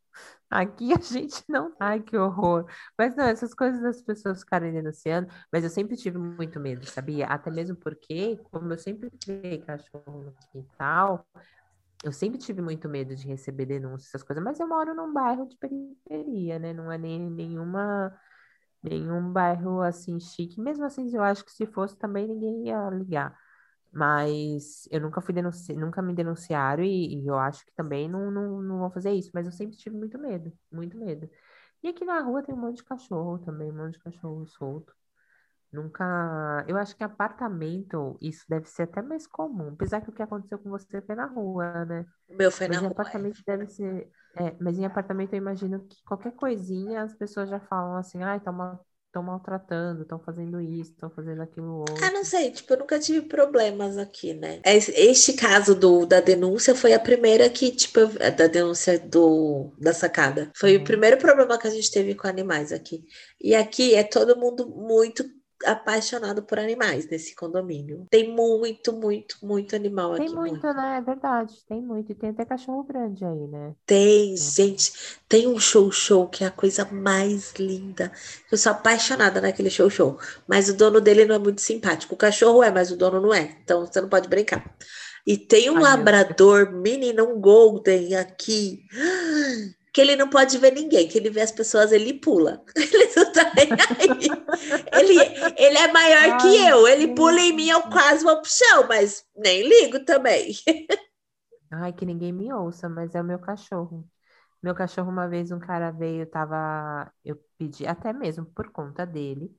[0.49, 1.73] Aqui a gente não.
[1.79, 2.65] Ai, que horror.
[2.97, 7.27] Mas não, essas coisas das pessoas ficarem denunciando, mas eu sempre tive muito medo, sabia?
[7.27, 11.25] Até mesmo porque, como eu sempre criei cachorro no quintal,
[12.03, 15.47] eu sempre tive muito medo de receber denúncias, essas coisas, mas eu moro num bairro
[15.47, 16.73] de periferia, né?
[16.73, 18.13] Não é nem nenhuma
[18.84, 20.60] nenhum bairro assim chique.
[20.60, 23.38] Mesmo assim, eu acho que se fosse também ninguém ia ligar.
[23.91, 25.74] Mas eu nunca fui denunci...
[25.74, 29.32] nunca me denunciaram e, e, eu acho que também não, não, não vão fazer isso.
[29.34, 31.30] Mas eu sempre tive muito medo, muito medo.
[31.84, 34.94] E aqui na rua tem um monte de cachorro também, um monte de cachorro solto.
[35.72, 36.65] Nunca.
[36.67, 39.70] Eu acho que apartamento, isso deve ser até mais comum.
[39.70, 42.06] Apesar que o que aconteceu com você foi na rua, né?
[42.28, 42.91] O meu foi mas na rua.
[42.91, 43.44] apartamento é.
[43.46, 44.10] deve ser.
[44.36, 48.39] É, mas em apartamento eu imagino que qualquer coisinha as pessoas já falam assim, ai,
[48.39, 51.96] tá mal, estão maltratando, estão fazendo isso, estão fazendo aquilo outro.
[52.02, 54.62] Ah, não sei, tipo, eu nunca tive problemas aqui, né?
[54.63, 58.00] Este caso do, da denúncia foi a primeira que, tipo,
[58.38, 60.50] da denúncia do, da sacada.
[60.56, 60.82] Foi uhum.
[60.82, 63.04] o primeiro problema que a gente teve com animais aqui.
[63.39, 65.26] E aqui é todo mundo muito
[65.65, 68.06] apaixonado por animais nesse condomínio.
[68.10, 70.26] Tem muito, muito, muito animal tem aqui.
[70.28, 70.97] Tem muito, muito, né?
[70.97, 71.54] É verdade.
[71.67, 72.12] Tem muito.
[72.12, 73.74] E tem até cachorro grande aí, né?
[73.86, 74.38] Tem, uhum.
[74.38, 74.93] gente.
[75.28, 78.12] Tem um show-show que é a coisa mais linda.
[78.52, 80.17] Eu sou apaixonada naquele show-show.
[80.47, 82.15] Mas o dono dele não é muito simpático.
[82.15, 83.58] O cachorro é, mas o dono não é.
[83.63, 84.76] Então você não pode brincar.
[85.26, 88.84] E tem um Ai, labrador, menino, um golden aqui
[89.93, 92.63] que ele não pode ver ninguém, que ele vê as pessoas, ele pula.
[92.75, 93.67] Ele não tá nem
[93.99, 94.43] aí.
[94.93, 98.49] ele, ele é maior Ai, que eu, ele pula em mim, eu quase vou pro
[98.51, 100.54] chão, mas nem ligo também.
[101.71, 104.08] Ai, que ninguém me ouça, mas é o meu cachorro.
[104.63, 107.12] Meu cachorro, uma vez, um cara veio, tava.
[107.25, 109.56] Eu pedi, até mesmo por conta dele,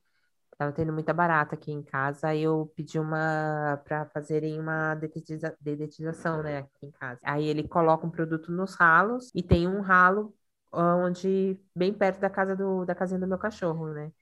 [0.62, 6.40] Tava tendo muita barata aqui em casa, eu pedi uma para fazerem uma dedetiza, dedetização,
[6.40, 7.20] né, aqui em casa.
[7.24, 10.32] Aí ele coloca um produto nos ralos e tem um ralo
[10.72, 14.12] onde bem perto da casa do da casinha do meu cachorro, né?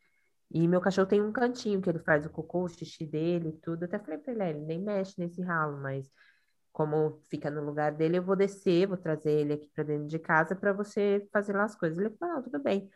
[0.51, 3.85] E meu cachorro tem um cantinho que ele faz o cocô, o xixi dele, tudo.
[3.85, 6.11] Até falei para ele, ele nem mexe nesse ralo, mas
[6.73, 10.19] como fica no lugar dele, eu vou descer, vou trazer ele aqui para dentro de
[10.19, 11.99] casa para você fazer lá as coisas.
[11.99, 12.91] Ele falou, não, tudo bem.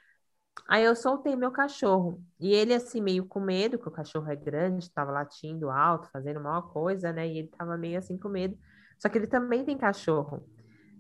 [0.69, 2.23] Aí eu soltei meu cachorro.
[2.41, 6.41] E ele, assim, meio com medo, que o cachorro é grande, estava latindo alto, fazendo
[6.41, 7.27] mal coisa, né?
[7.29, 8.57] E ele tava meio assim com medo.
[8.99, 10.47] Só que ele também tem cachorro.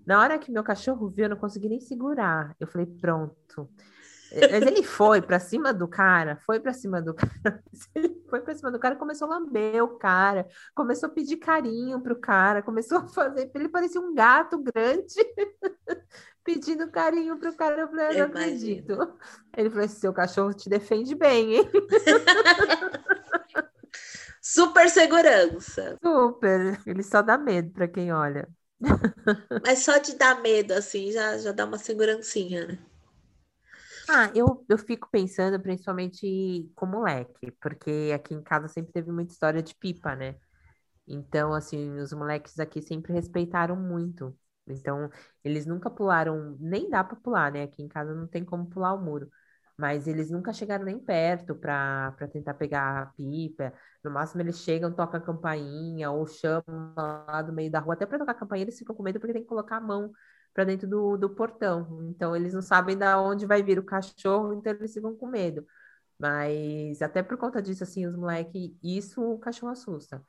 [0.06, 2.54] Na hora que meu cachorro viu, eu não consegui nem segurar.
[2.60, 3.70] Eu falei, pronto.
[4.50, 7.62] Mas ele foi para cima do cara, foi para cima do cara,
[8.28, 12.18] foi para cima do cara, começou a lamber o cara, começou a pedir carinho pro
[12.18, 15.14] cara, começou a fazer, ele parecia um gato grande
[16.44, 17.82] pedindo carinho pro cara.
[17.82, 18.92] Eu falei, eu não acredito.
[19.56, 21.70] Ele falou: seu cachorro te defende bem, hein?
[24.40, 25.96] Super segurança.
[26.04, 26.80] Super.
[26.86, 28.48] Ele só dá medo para quem olha.
[29.64, 32.78] Mas só de dar medo, assim, já, já dá uma segurancinha, né?
[34.08, 39.32] Ah, eu, eu fico pensando principalmente com moleque, porque aqui em casa sempre teve muita
[39.32, 40.36] história de pipa, né?
[41.06, 44.36] Então, assim, os moleques aqui sempre respeitaram muito.
[44.66, 45.10] Então,
[45.44, 47.62] eles nunca pularam, nem dá para pular, né?
[47.64, 49.30] Aqui em casa não tem como pular o muro.
[49.76, 53.72] mas eles nunca chegaram nem perto para tentar pegar a pipa.
[54.04, 57.94] No máximo, eles chegam, tocam a campainha ou chamam lá do meio da rua.
[57.94, 60.12] Até para tocar a campainha, eles ficam com medo porque tem que colocar a mão
[60.54, 62.04] para dentro do, do portão.
[62.10, 65.66] Então, eles não sabem da onde vai vir o cachorro, então eles ficam com medo.
[66.18, 70.22] Mas até por conta disso, assim, os moleques, isso o cachorro assusta.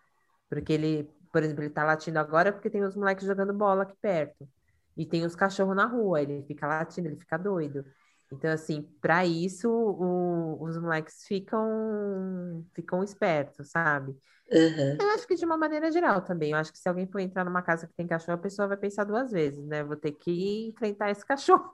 [0.50, 3.94] Porque ele, por exemplo, ele tá latindo agora porque tem os moleques jogando bola aqui
[4.02, 4.48] perto.
[4.96, 7.84] E tem os cachorros na rua, ele fica latindo, ele fica doido.
[8.32, 14.16] Então, assim, para isso, o, os moleques ficam, ficam espertos, sabe?
[14.50, 14.98] Uhum.
[14.98, 16.52] Eu acho que de uma maneira geral também.
[16.52, 18.78] Eu acho que se alguém for entrar numa casa que tem cachorro, a pessoa vai
[18.78, 19.84] pensar duas vezes, né?
[19.84, 21.70] Vou ter que enfrentar esse cachorro.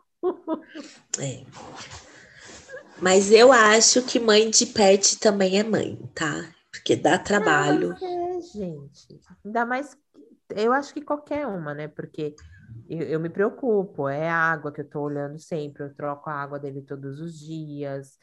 [1.20, 1.46] É.
[3.00, 6.50] Mas eu acho que mãe de pet também é mãe, tá?
[6.72, 7.96] Porque dá trabalho.
[8.02, 9.20] É, gente.
[9.46, 9.98] Ainda mais,
[10.50, 11.88] eu acho que qualquer uma, né?
[11.88, 12.36] Porque
[12.90, 16.34] eu, eu me preocupo, é a água que eu tô olhando sempre, eu troco a
[16.34, 18.18] água dele todos os dias,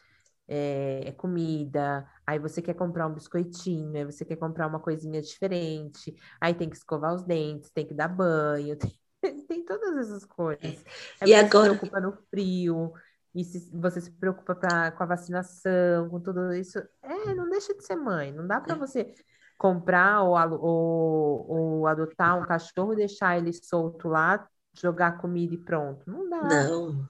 [0.46, 5.20] é, é comida, aí você quer comprar um biscoitinho, aí você quer comprar uma coisinha
[5.20, 8.76] diferente, aí tem que escovar os dentes, tem que dar banho,
[9.20, 10.84] tem, tem todas essas coisas.
[11.20, 11.72] Aí e agora?
[11.74, 12.92] Se preocupa no frio,
[13.34, 17.74] e se você se preocupa pra, com a vacinação, com tudo isso, é, não deixa
[17.74, 19.14] de ser mãe, não dá para você
[19.58, 24.48] comprar ou, ou, ou adotar um cachorro e deixar ele solto lá,
[24.80, 26.08] jogar comida e pronto.
[26.08, 26.42] Não dá.
[26.42, 27.08] Não.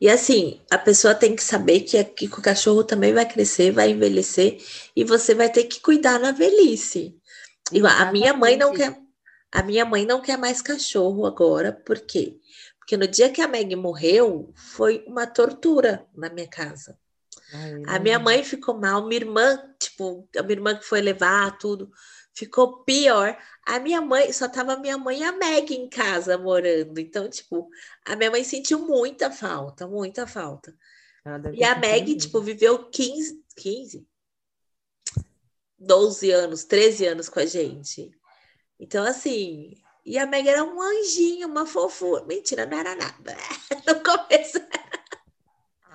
[0.00, 3.90] E assim, a pessoa tem que saber que, que o cachorro também vai crescer, vai
[3.90, 4.58] envelhecer
[4.94, 7.18] e você vai ter que cuidar na velhice.
[7.72, 8.96] E a minha mãe não quer,
[9.52, 12.38] a minha mãe não quer mais cachorro agora, por quê?
[12.78, 16.96] Porque no dia que a Meg morreu, foi uma tortura na minha casa.
[17.52, 19.58] Ai, a minha mãe ficou mal, minha irmã,
[19.96, 21.90] tipo, a minha irmã que foi levar tudo,
[22.34, 23.36] ficou pior.
[23.64, 26.98] A minha mãe, só tava minha mãe e a Meg em casa morando.
[27.00, 27.68] Então, tipo,
[28.04, 30.76] a minha mãe sentiu muita falta, muita falta.
[31.54, 34.06] E a Meg, tipo, viveu 15, 15,
[35.78, 38.10] 12 anos, 13 anos com a gente.
[38.78, 42.24] Então, assim, e a Meg era um anjinho, uma fofura.
[42.26, 43.36] Mentira, não era nada.
[43.86, 44.58] No começo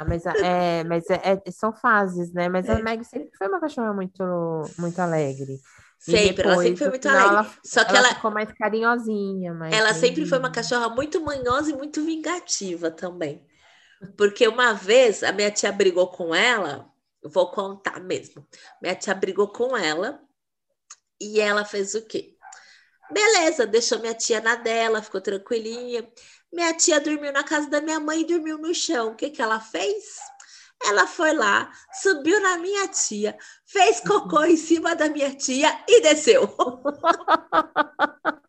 [0.01, 2.49] ah, mas, é, mas é, é, são fases, né?
[2.49, 2.81] Mas a é.
[2.81, 4.23] Meg sempre foi uma cachorra muito,
[4.79, 5.59] muito alegre.
[5.99, 7.29] Sempre, depois, ela sempre foi muito alegre.
[7.29, 9.55] Ela, Só que ela, ela ficou mais carinhosinha.
[9.71, 13.45] Ela sempre foi uma cachorra muito manhosa e muito vingativa também.
[14.17, 16.89] Porque uma vez a minha tia brigou com ela,
[17.23, 18.47] vou contar mesmo.
[18.81, 20.19] Minha tia brigou com ela
[21.19, 22.35] e ela fez o quê?
[23.11, 26.09] Beleza, deixou minha tia na dela, ficou tranquilinha.
[26.51, 29.11] Minha tia dormiu na casa da minha mãe e dormiu no chão.
[29.11, 30.19] O que, que ela fez?
[30.83, 36.01] Ela foi lá, subiu na minha tia, fez cocô em cima da minha tia e
[36.01, 36.43] desceu.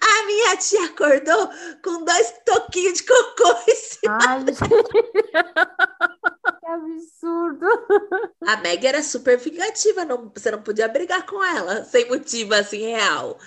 [0.00, 1.50] A minha tia acordou
[1.82, 4.18] com dois toquinhos de cocô em cima.
[4.22, 4.44] Ai,
[6.60, 7.66] que absurdo.
[8.46, 12.78] A Meg era super vingativa, não, você não podia brigar com ela sem motivo assim
[12.78, 13.38] real.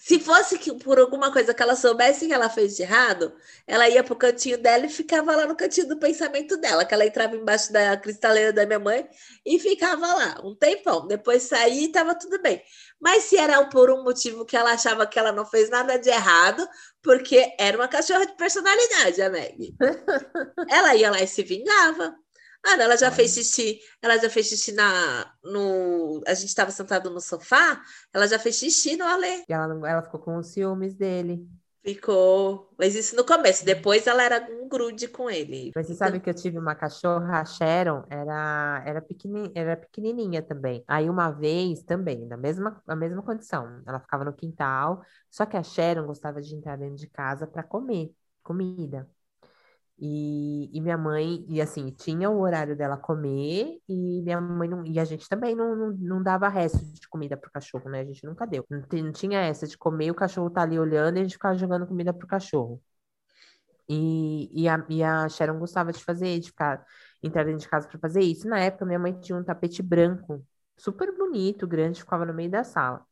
[0.00, 3.34] Se fosse que por alguma coisa que ela soubesse que ela fez de errado,
[3.66, 7.04] ela ia pro cantinho dela e ficava lá no cantinho do pensamento dela, que ela
[7.04, 9.08] entrava embaixo da cristaleira da minha mãe
[9.44, 11.04] e ficava lá um tempão.
[11.08, 12.62] Depois saía e tava tudo bem.
[13.00, 16.08] Mas se era por um motivo que ela achava que ela não fez nada de
[16.08, 16.66] errado,
[17.02, 19.74] porque era uma cachorra de personalidade, a Meg.
[20.70, 22.14] ela ia lá e se vingava.
[22.64, 26.22] Ah, ela já fez xixi, ela já fez xixi na, no.
[26.26, 27.80] A gente estava sentado no sofá,
[28.12, 29.44] ela já fez xixi no Alê.
[29.48, 31.48] E ela, ela ficou com os ciúmes dele.
[31.84, 32.74] Ficou.
[32.76, 35.72] Mas isso no começo, depois ela era um grude com ele.
[35.74, 36.06] Mas você então...
[36.06, 40.84] sabe que eu tive uma cachorra, a Sharon, era, era, pequeni, era pequenininha também.
[40.86, 45.56] Aí uma vez também, na mesma, na mesma condição, ela ficava no quintal, só que
[45.56, 49.08] a Sharon gostava de entrar dentro de casa para comer comida.
[50.00, 54.86] E, e, minha mãe, e assim, tinha o horário dela comer, e minha mãe não,
[54.86, 58.00] e a gente também não, não, não dava resto de comida pro cachorro, né?
[58.00, 58.64] A gente nunca deu.
[58.70, 61.56] Não, não tinha essa de comer, o cachorro tá ali olhando e a gente ficava
[61.58, 62.80] jogando comida pro cachorro.
[63.88, 66.84] E, e, a, e a Sharon gostava de fazer, de ficar,
[67.22, 68.46] entrar dentro de casa para fazer isso.
[68.48, 70.44] Na época, minha mãe tinha um tapete branco,
[70.76, 73.04] super bonito, grande, ficava no meio da sala.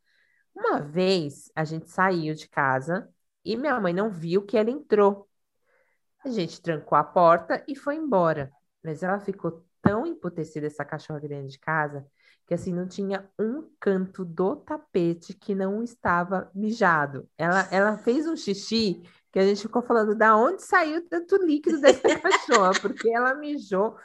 [0.55, 3.09] Uma vez, a gente saiu de casa
[3.45, 5.26] e minha mãe não viu que ela entrou.
[6.23, 8.51] A gente trancou a porta e foi embora.
[8.83, 12.05] Mas ela ficou tão emputecida, essa cachorra grande de casa,
[12.45, 17.29] que assim não tinha um canto do tapete que não estava mijado.
[17.37, 19.01] Ela, ela fez um xixi
[19.31, 23.97] que a gente ficou falando da onde saiu tanto líquido dessa cachorra, porque ela mijou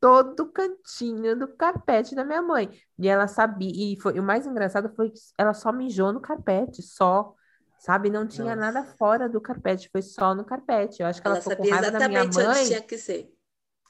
[0.00, 2.70] todo o cantinho do carpete da minha mãe.
[2.98, 6.82] E ela sabia, e foi, o mais engraçado foi que ela só mijou no carpete,
[6.82, 7.34] só
[7.78, 8.10] sabe?
[8.10, 8.72] Não tinha Nossa.
[8.72, 11.02] nada fora do carpete, foi só no carpete.
[11.02, 12.64] Eu acho que ela, ela ficou com raiva da minha mãe.
[12.64, 13.32] tinha que ser.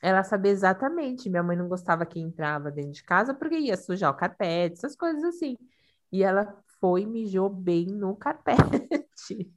[0.02, 1.30] ela sabia exatamente.
[1.30, 4.96] Minha mãe não gostava que entrava dentro de casa porque ia sujar o carpete, essas
[4.96, 5.56] coisas assim.
[6.12, 9.52] E ela foi e mijou bem no carpete.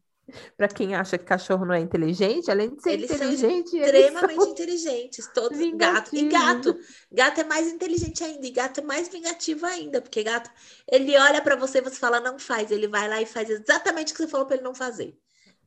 [0.58, 4.06] Para quem acha que cachorro não é inteligente, além de ser Eles inteligente, são eles
[4.06, 6.78] extremamente são inteligentes, todos gato e gato.
[7.12, 10.50] Gato é mais inteligente ainda e gato é mais vingativo ainda, porque gato,
[10.88, 14.14] ele olha para você e você fala não faz, ele vai lá e faz exatamente
[14.14, 15.18] o que você falou para ele não fazer.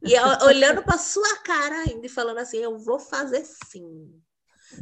[0.03, 4.11] E olhando para sua cara ainda e falando assim, eu vou fazer sim.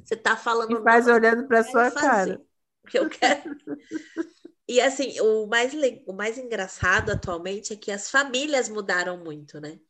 [0.05, 2.43] Você tá falando E faz olhando para sua fazer, cara.
[2.83, 3.57] porque eu quero.
[4.71, 5.73] E assim, o mais,
[6.07, 9.81] o mais engraçado atualmente é que as famílias mudaram muito, né?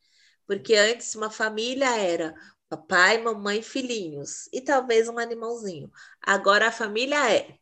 [0.47, 2.33] Porque antes uma família era
[2.67, 5.91] papai, mamãe, filhinhos e talvez um animalzinho.
[6.19, 7.59] Agora a família é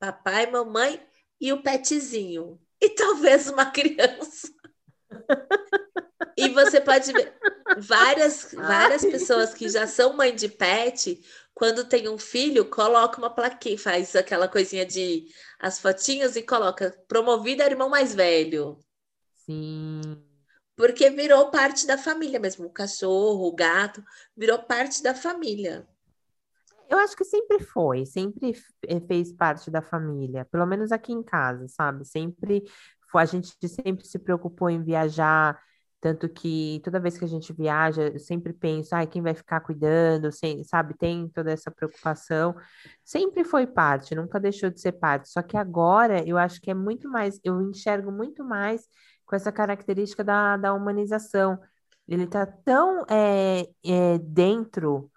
[0.00, 1.00] papai, mamãe
[1.40, 4.52] e o petzinho e talvez uma criança.
[6.36, 7.38] E você pode ver
[7.78, 11.22] várias, várias pessoas que já são mãe de pet,
[11.58, 15.26] quando tem um filho, coloca uma plaquinha, faz aquela coisinha de
[15.58, 18.78] as fotinhos e coloca promovido ao irmão mais velho.
[19.34, 20.00] Sim.
[20.76, 22.66] Porque virou parte da família mesmo.
[22.66, 24.00] O cachorro, o gato,
[24.36, 25.84] virou parte da família.
[26.88, 31.24] Eu acho que sempre foi, sempre f- fez parte da família, pelo menos aqui em
[31.24, 32.04] casa, sabe?
[32.04, 32.62] Sempre
[33.10, 35.60] foi, a gente sempre se preocupou em viajar,
[36.00, 39.60] tanto que toda vez que a gente viaja, eu sempre penso, ai, quem vai ficar
[39.60, 40.94] cuidando, sem- sabe?
[40.96, 42.54] Tem toda essa preocupação.
[43.04, 45.28] Sempre foi parte, nunca deixou de ser parte.
[45.28, 48.88] Só que agora eu acho que é muito mais, eu enxergo muito mais
[49.26, 51.58] com essa característica da, da humanização.
[52.06, 55.10] Ele tá tão é, é, dentro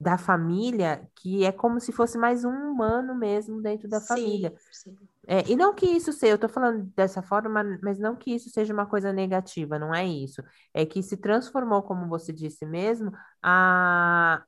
[0.00, 4.52] da família, que é como se fosse mais um humano mesmo dentro da família.
[4.52, 4.98] Sim, sim.
[5.26, 8.50] É, e não que isso seja, eu tô falando dessa forma, mas não que isso
[8.50, 10.42] seja uma coisa negativa, não é isso.
[10.74, 13.10] É que se transformou, como você disse mesmo,
[13.42, 14.44] a,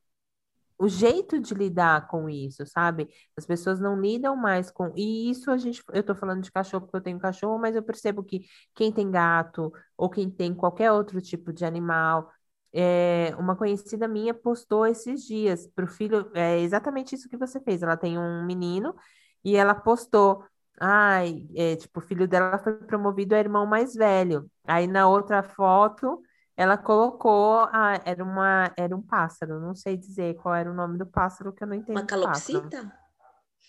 [0.79, 3.09] o jeito de lidar com isso, sabe?
[3.35, 4.93] As pessoas não lidam mais com.
[4.95, 5.83] E isso a gente.
[5.93, 9.09] Eu tô falando de cachorro porque eu tenho cachorro, mas eu percebo que quem tem
[9.09, 12.31] gato ou quem tem qualquer outro tipo de animal.
[12.79, 17.59] É, uma conhecida minha postou esses dias para o filho, é exatamente isso que você
[17.59, 17.81] fez.
[17.81, 18.95] Ela tem um menino
[19.43, 20.45] e ela postou.
[20.79, 24.49] Ai, é, tipo, o filho dela foi promovido a irmão mais velho.
[24.63, 26.21] Aí na outra foto
[26.55, 30.97] ela colocou, ah, era uma, era um pássaro, não sei dizer qual era o nome
[30.97, 32.91] do pássaro, que eu não entendo Uma calopsita?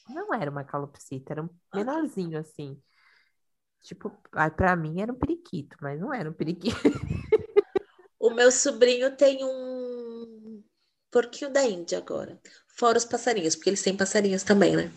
[0.09, 1.85] Não era uma calopsita, era um Ok.
[1.85, 2.81] menorzinho assim.
[3.83, 6.77] Tipo, ah, pra mim era um periquito, mas não era um periquito.
[8.39, 10.63] Meu sobrinho tem um
[11.11, 12.39] porquinho da Índia agora.
[12.69, 14.93] Fora os passarinhos, porque eles têm passarinhos também, né?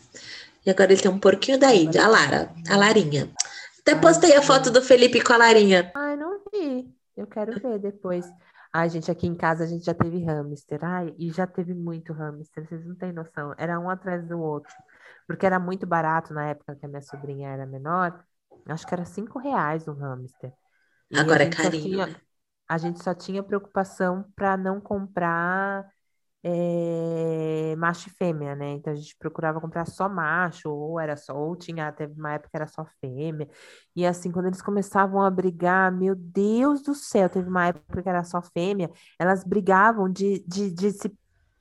[0.63, 3.31] E agora ele tem um porquinho da Índia, a Lara, a Larinha.
[3.79, 5.91] Até postei a foto do Felipe com a Larinha.
[5.95, 6.87] Ai, não vi.
[7.17, 8.31] Eu quero ver depois.
[8.71, 10.85] Ai, gente, aqui em casa a gente já teve hamster.
[10.85, 13.55] Ai, e já teve muito hamster, vocês não têm noção.
[13.57, 14.71] Era um atrás do outro.
[15.25, 18.23] Porque era muito barato na época que a minha sobrinha era menor.
[18.67, 20.53] Acho que era cinco reais um hamster.
[21.09, 22.15] E Agora é carinho, tinha, né?
[22.71, 25.85] A gente só tinha preocupação para não comprar
[26.41, 28.71] é, macho e fêmea, né?
[28.71, 32.49] Então a gente procurava comprar só macho, ou era só, ou tinha, teve uma época
[32.49, 33.49] que era só fêmea.
[33.93, 38.07] E assim, quando eles começavam a brigar, meu Deus do céu, teve uma época que
[38.07, 40.91] era só fêmea, elas brigavam de, de, de,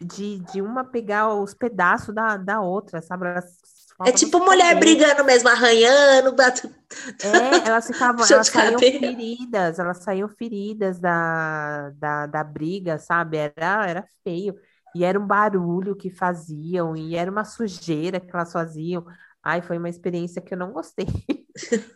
[0.01, 3.27] de, de uma pegar os pedaços da, da outra, sabe?
[3.27, 3.59] Elas
[4.05, 4.81] É tipo mulher comer.
[4.81, 6.75] brigando mesmo, arranhando, batendo.
[7.23, 8.81] É, elas ficavam, elas saíam cabelo.
[8.81, 13.37] feridas, elas saíam feridas da, da, da briga, sabe?
[13.39, 14.55] Era, era feio.
[14.95, 19.05] E era um barulho que faziam, e era uma sujeira que elas faziam.
[19.43, 21.07] Ai, foi uma experiência que eu não gostei.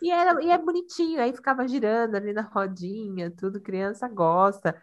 [0.01, 4.79] E, era, e é bonitinho, aí ficava girando ali na rodinha, tudo, criança gosta.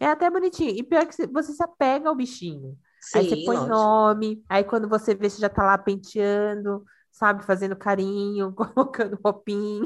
[0.00, 0.70] É até bonitinho.
[0.70, 2.78] E pior que você se apega ao bichinho.
[3.12, 3.96] Aí você Sim, põe lógico.
[3.98, 9.84] nome, aí quando você vê, você já tá lá penteando, sabe, fazendo carinho, colocando roupinha.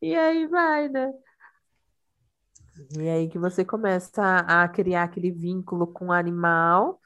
[0.00, 1.12] E aí vai, né?
[2.98, 7.00] E aí que você começa a, a criar aquele vínculo com o animal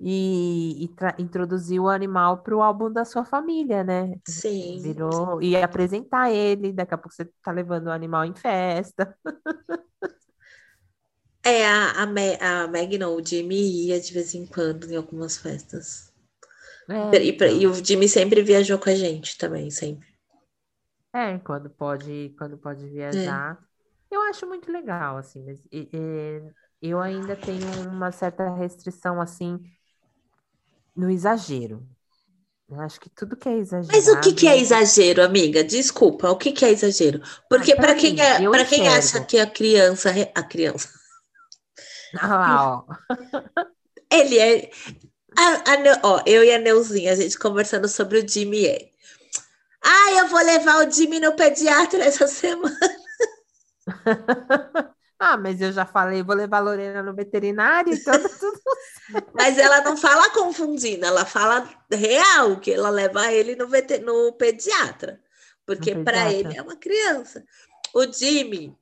[0.00, 4.14] e, e introduzir o animal para o álbum da sua família, né?
[4.26, 4.74] Sim.
[4.74, 9.16] Virou e apresentar ele, daqui a pouco você tá levando o animal em festa.
[11.48, 14.96] É, a, a, Me, a Meg, não, o Jimmy ia de vez em quando em
[14.96, 16.12] algumas festas.
[16.88, 16.94] É,
[17.28, 17.60] E, pra- então.
[17.60, 20.06] e o Jimmy sempre viajou com a gente também, sempre.
[21.12, 23.42] É, quando pode, quando pode É.
[23.46, 23.58] viajar.
[24.10, 26.52] Eu acho muito legal, assim, mas e- e,
[26.90, 29.58] eu ainda tenho uma certa restrição, assim,
[30.94, 31.86] no exagero.
[32.68, 33.58] Eu acho que tudo que é
[33.90, 34.58] Mas o que, que é exagerado.
[34.58, 35.64] exagero, amiga?
[35.64, 37.20] Desculpa, o que, que é exagero?
[37.48, 40.88] Porque Ah, para quem, é, quem acha que a criança, a criança,
[42.16, 42.94] Ah ó.
[44.10, 44.70] Ele é.
[45.36, 48.90] A, a, ó, eu e a Neuzinha, a gente conversando sobre o Jimmy é.
[49.84, 52.76] Ah, eu vou levar o Jimmy no pediatra essa semana.
[55.18, 58.60] ah, mas eu já falei, vou levar a Lorena no veterinário, então tá tudo
[59.34, 63.98] Mas ela não fala confundindo, ela fala real, que ela leva ele no, vet...
[63.98, 65.20] no pediatra.
[65.64, 67.44] Porque para ele é uma criança.
[67.94, 68.76] O Jimmy,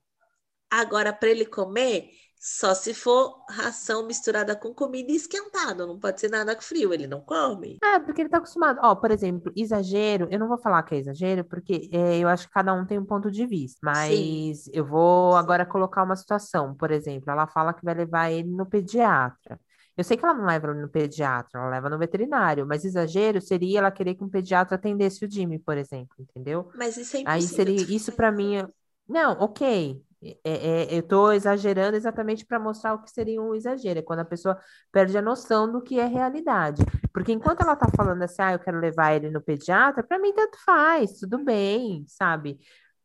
[0.70, 6.20] agora para ele comer, só se for ração misturada com comida e esquentada, não pode
[6.20, 7.78] ser nada frio, ele não come.
[7.82, 8.78] É, porque ele tá acostumado.
[8.82, 12.46] Ó, por exemplo, exagero, eu não vou falar que é exagero, porque é, eu acho
[12.46, 13.78] que cada um tem um ponto de vista.
[13.82, 14.70] Mas Sim.
[14.72, 18.66] eu vou agora colocar uma situação, por exemplo, ela fala que vai levar ele no
[18.66, 19.58] pediatra.
[19.96, 23.78] Eu sei que ela não leva no pediatra, ela leva no veterinário, mas exagero seria
[23.78, 26.70] ela querer que um pediatra atendesse o Jimmy, por exemplo, entendeu?
[26.74, 27.32] Mas isso é impossível.
[27.32, 28.62] Aí seria isso para mim.
[29.08, 33.98] Não, ok, é, é, eu estou exagerando exatamente para mostrar o que seria um exagero,
[33.98, 34.58] é quando a pessoa
[34.90, 36.82] perde a noção do que é realidade.
[37.12, 40.32] Porque enquanto ela está falando assim, ah, eu quero levar ele no pediatra, para mim
[40.32, 42.58] tanto faz, tudo bem, sabe?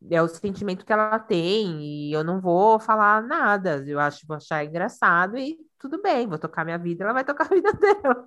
[0.10, 3.84] É o sentimento que ela tem, e eu não vou falar nada.
[3.86, 7.46] Eu acho, vou achar engraçado e tudo bem, vou tocar minha vida, ela vai tocar
[7.46, 8.26] a vida dela.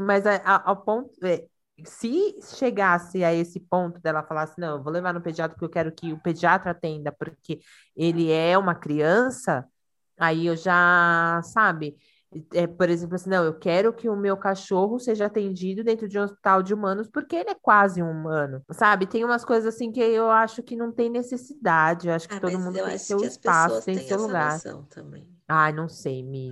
[0.00, 1.10] Mas ao ponto.
[1.24, 1.46] É,
[1.84, 5.64] se chegasse a esse ponto dela falar assim, não, eu vou levar no pediatra porque
[5.64, 7.60] eu quero que o pediatra atenda, porque
[7.94, 9.66] ele é uma criança,
[10.18, 11.96] aí eu já, sabe,
[12.52, 16.18] é, por exemplo, assim, não, eu quero que o meu cachorro seja atendido dentro de
[16.18, 19.06] um hospital de humanos porque ele é quase um humano, sabe?
[19.06, 22.40] Tem umas coisas assim que eu acho que não tem necessidade, eu acho que ah,
[22.40, 24.60] todo mundo tem seu espaço, tem seu lugar.
[24.90, 25.36] Também.
[25.48, 26.50] Ai, não sei, Mi.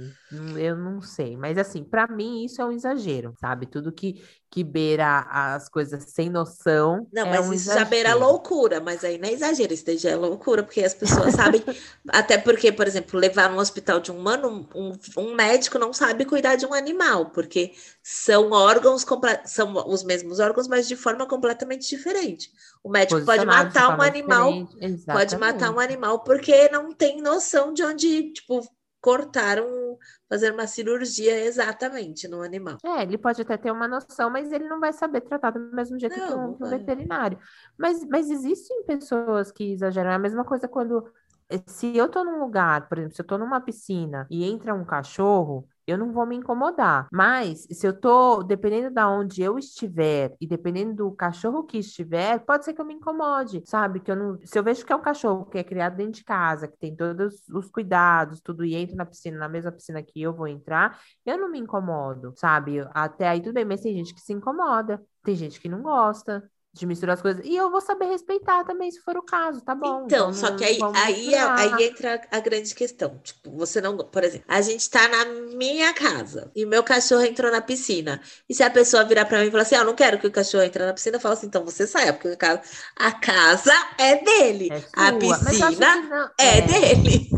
[0.56, 1.36] Eu não sei.
[1.36, 3.66] Mas, assim, para mim, isso é um exagero, sabe?
[3.66, 4.22] Tudo que,
[4.54, 7.08] que beira as coisas sem noção.
[7.12, 7.84] Não, é mas um isso exagero.
[7.84, 10.94] já beira loucura, mas aí não é exagero, isso daí já é loucura, porque as
[10.94, 11.60] pessoas sabem.
[12.06, 16.24] até porque, por exemplo, levar no hospital de um humano, um, um médico não sabe
[16.24, 19.04] cuidar de um animal, porque são órgãos,
[19.44, 22.52] são os mesmos órgãos, mas de forma completamente diferente.
[22.80, 24.68] O médico pode matar um animal,
[25.04, 28.60] pode matar um animal porque não tem noção de onde, tipo,
[29.04, 29.98] cortaram,
[30.30, 32.78] fazer uma cirurgia exatamente no animal.
[32.82, 35.98] É, ele pode até ter uma noção, mas ele não vai saber tratar do mesmo
[35.98, 37.38] jeito não, que, um, que um veterinário.
[37.76, 40.08] Mas, mas existem pessoas que exageram.
[40.08, 41.06] É a mesma coisa quando
[41.50, 44.74] eh, se eu tô num lugar, por exemplo, se eu tô numa piscina e entra
[44.74, 47.08] um cachorro, eu não vou me incomodar.
[47.12, 52.38] Mas se eu tô, dependendo da onde eu estiver e dependendo do cachorro que estiver,
[52.40, 54.00] pode ser que eu me incomode, sabe?
[54.00, 56.24] Que eu não, se eu vejo que é um cachorro que é criado dentro de
[56.24, 60.20] casa, que tem todos os cuidados, tudo e entra na piscina, na mesma piscina que
[60.20, 62.80] eu vou entrar, eu não me incomodo, sabe?
[62.92, 66.42] Até aí tudo bem, mas tem gente que se incomoda, tem gente que não gosta
[66.74, 67.46] de misturar as coisas.
[67.46, 70.04] E eu vou saber respeitar também, se for o caso, tá bom.
[70.04, 73.16] Então, só que aí, aí, é, aí, entra a grande questão.
[73.22, 73.96] Tipo, você não.
[73.96, 75.24] Por exemplo, a gente tá na
[75.56, 78.20] minha casa e meu cachorro entrou na piscina.
[78.48, 80.32] E se a pessoa virar para mim e falar assim: ah, não quero que o
[80.32, 82.62] cachorro entre na piscina, eu falo assim: então você saia, porque a casa,
[82.96, 84.68] a casa é dele.
[84.72, 87.30] É a piscina é, é dele.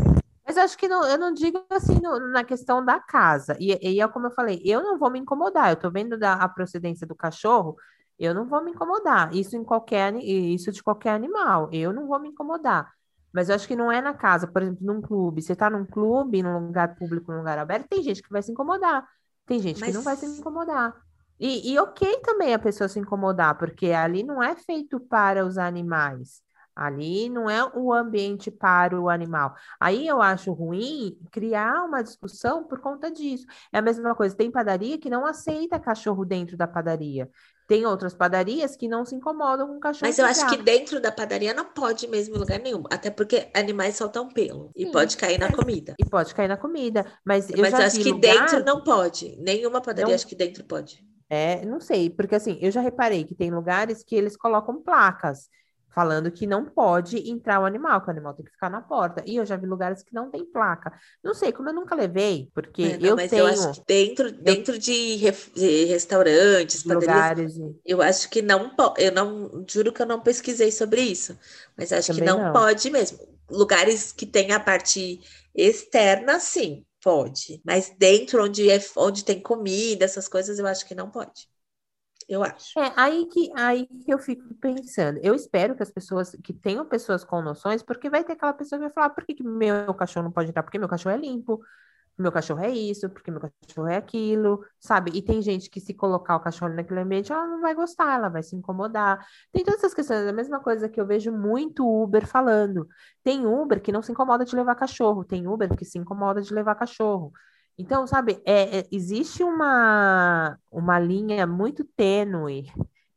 [0.47, 3.55] Mas acho que não, eu não digo assim no, na questão da casa.
[3.59, 5.69] E, e é como eu falei, eu não vou me incomodar.
[5.69, 7.75] Eu tô vendo da, a procedência do cachorro,
[8.19, 9.33] eu não vou me incomodar.
[9.35, 11.69] Isso em qualquer isso de qualquer animal.
[11.71, 12.91] Eu não vou me incomodar.
[13.31, 15.41] Mas eu acho que não é na casa, por exemplo, num clube.
[15.41, 18.51] Você está num clube, num lugar público, num lugar aberto, tem gente que vai se
[18.51, 19.07] incomodar.
[19.45, 19.89] Tem gente Mas...
[19.89, 20.95] que não vai se incomodar.
[21.39, 25.57] E, e ok também a pessoa se incomodar, porque ali não é feito para os
[25.57, 26.41] animais.
[26.77, 29.55] Ali não é o ambiente para o animal.
[29.79, 33.47] Aí eu acho ruim criar uma discussão por conta disso.
[33.73, 37.27] É a mesma coisa, tem padaria que não aceita cachorro dentro da padaria.
[37.67, 40.07] Tem outras padarias que não se incomodam com cachorro.
[40.07, 42.83] Mas eu acho que dentro da padaria não pode mesmo em lugar nenhum.
[42.91, 44.71] Até porque animais soltam pelo.
[44.75, 45.95] E Sim, pode cair na comida.
[45.99, 47.05] E pode cair na comida.
[47.25, 48.21] Mas eu mas já acho que lugar...
[48.21, 49.35] dentro não pode.
[49.37, 50.15] Nenhuma padaria não...
[50.15, 51.03] acho que dentro pode.
[51.29, 55.49] É, não sei, porque assim, eu já reparei que tem lugares que eles colocam placas
[55.93, 59.23] falando que não pode entrar o animal, que o animal tem que ficar na porta.
[59.25, 60.93] E eu já vi lugares que não tem placa.
[61.23, 63.41] Não sei, como eu nunca levei, porque é, não, eu mas tenho...
[63.41, 67.53] eu acho que dentro, dentro de, ref, de restaurantes, padarias,
[67.85, 69.03] eu acho que não pode.
[69.03, 71.37] Eu não juro que eu não pesquisei sobre isso,
[71.77, 73.19] mas acho que não, não pode mesmo.
[73.49, 75.21] Lugares que tem a parte
[75.55, 77.61] externa, sim, pode.
[77.65, 81.47] Mas dentro onde, é, onde tem comida, essas coisas, eu acho que não pode
[82.27, 82.79] eu acho.
[82.79, 85.19] É aí que, aí que eu fico pensando.
[85.23, 88.79] Eu espero que as pessoas, que tenham pessoas com noções, porque vai ter aquela pessoa
[88.79, 90.63] que vai falar, por que, que meu cachorro não pode entrar?
[90.63, 91.61] Porque meu cachorro é limpo,
[92.17, 95.11] meu cachorro é isso, porque meu cachorro é aquilo, sabe?
[95.13, 98.27] E tem gente que se colocar o cachorro naquele ambiente, ela não vai gostar, ela
[98.27, 99.23] vai se incomodar.
[99.51, 102.87] Tem todas essas questões, a mesma coisa que eu vejo muito Uber falando.
[103.23, 106.53] Tem Uber que não se incomoda de levar cachorro, tem Uber que se incomoda de
[106.53, 107.31] levar cachorro.
[107.77, 112.65] Então, sabe, é, é, existe uma, uma linha muito tênue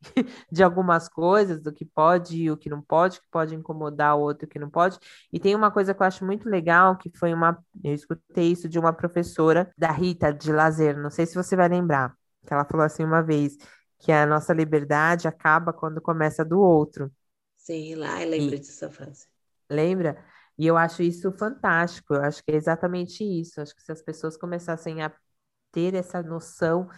[0.53, 4.21] de algumas coisas, do que pode e o que não pode, que pode incomodar o
[4.21, 4.99] outro que não pode.
[5.33, 7.59] E tem uma coisa que eu acho muito legal, que foi uma.
[7.83, 11.69] Eu escutei isso de uma professora da Rita de Lazer, não sei se você vai
[11.69, 12.15] lembrar,
[12.47, 13.57] que ela falou assim uma vez,
[13.99, 17.11] que a nossa liberdade acaba quando começa do outro.
[17.57, 19.27] Sim, lá eu lembro e, dessa frase.
[19.71, 20.23] Lembra?
[20.61, 23.61] E eu acho isso fantástico, eu acho que é exatamente isso.
[23.63, 25.13] Acho que se as pessoas começassem a
[25.73, 26.89] ter essa noção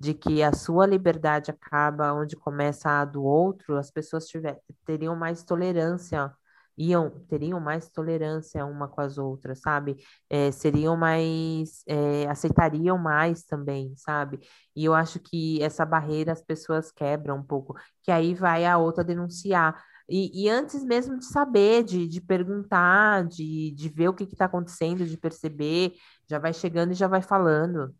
[0.00, 5.16] de que a sua liberdade acaba onde começa a do outro, as pessoas tiver, teriam
[5.16, 6.32] mais tolerância,
[6.76, 9.96] iam, teriam mais tolerância uma com as outras, sabe?
[10.30, 14.38] É, seriam mais, é, aceitariam mais também, sabe?
[14.76, 18.78] E eu acho que essa barreira as pessoas quebram um pouco, que aí vai a
[18.78, 19.82] outra denunciar.
[20.08, 24.46] E, e, antes mesmo de saber, de, de perguntar, de, de ver o que está
[24.46, 25.94] acontecendo, de perceber,
[26.26, 27.94] já vai chegando e já vai falando.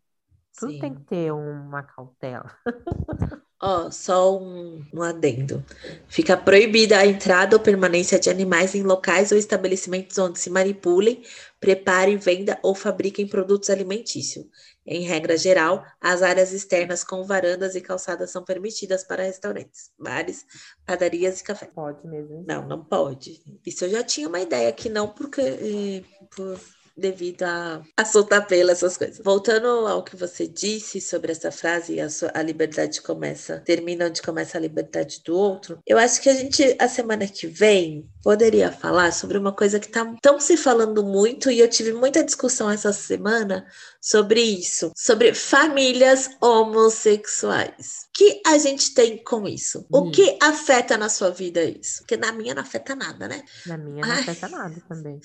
[0.57, 0.79] Tudo Sim.
[0.79, 2.51] tem que ter uma cautela.
[3.61, 5.63] Ó, oh, só um, um adendo.
[6.07, 11.21] Fica proibida a entrada ou permanência de animais em locais ou estabelecimentos onde se manipulem,
[11.59, 14.45] preparem, venda ou fabriquem produtos alimentícios.
[14.91, 20.43] Em regra geral, as áreas externas com varandas e calçadas são permitidas para restaurantes, bares,
[20.83, 21.67] padarias e café.
[21.67, 22.43] Pode mesmo.
[22.47, 23.39] Não, não pode.
[23.63, 26.03] Isso eu já tinha uma ideia que não, porque eh,
[26.35, 26.59] por
[26.99, 29.19] devido a, a soltar pela, essas coisas.
[29.23, 34.21] Voltando ao que você disse sobre essa frase, a, sua, a liberdade começa, termina onde
[34.21, 38.71] começa a liberdade do outro, eu acho que a gente, a semana que vem, poderia
[38.71, 42.69] falar sobre uma coisa que tá tão se falando muito, e eu tive muita discussão
[42.69, 43.65] essa semana
[44.01, 48.07] sobre isso, sobre famílias homossexuais.
[48.09, 49.79] O que a gente tem com isso?
[49.91, 49.99] Hum.
[49.99, 51.99] O que afeta na sua vida isso?
[51.99, 53.43] Porque na minha não afeta nada, né?
[53.65, 54.21] Na minha não Ai.
[54.21, 55.19] afeta nada também.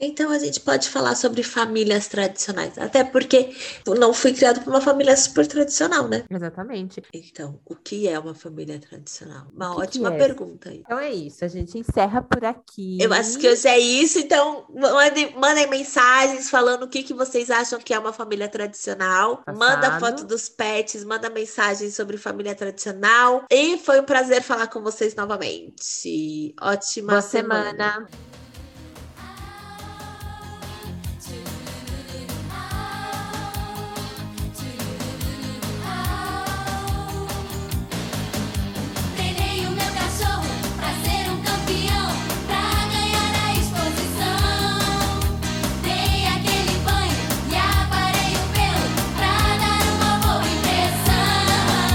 [0.00, 3.54] Então a gente pode falar sobre famílias tradicionais, até porque
[3.86, 6.24] não fui criado por uma família super tradicional, né?
[6.30, 7.02] Exatamente.
[7.12, 9.46] Então, o que é uma família tradicional?
[9.54, 10.18] Uma ótima é?
[10.18, 10.82] pergunta aí.
[10.84, 12.98] Então é isso, a gente encerra por aqui.
[13.00, 17.50] Eu acho que hoje é isso, então mandem, mandem mensagens falando o que, que vocês
[17.50, 19.38] acham que é uma família tradicional.
[19.38, 19.58] Passado.
[19.58, 23.44] Manda foto dos pets, manda mensagem sobre família tradicional.
[23.50, 26.54] E foi um prazer falar com vocês novamente.
[26.60, 27.70] Ótima Boa semana.
[27.70, 28.08] semana.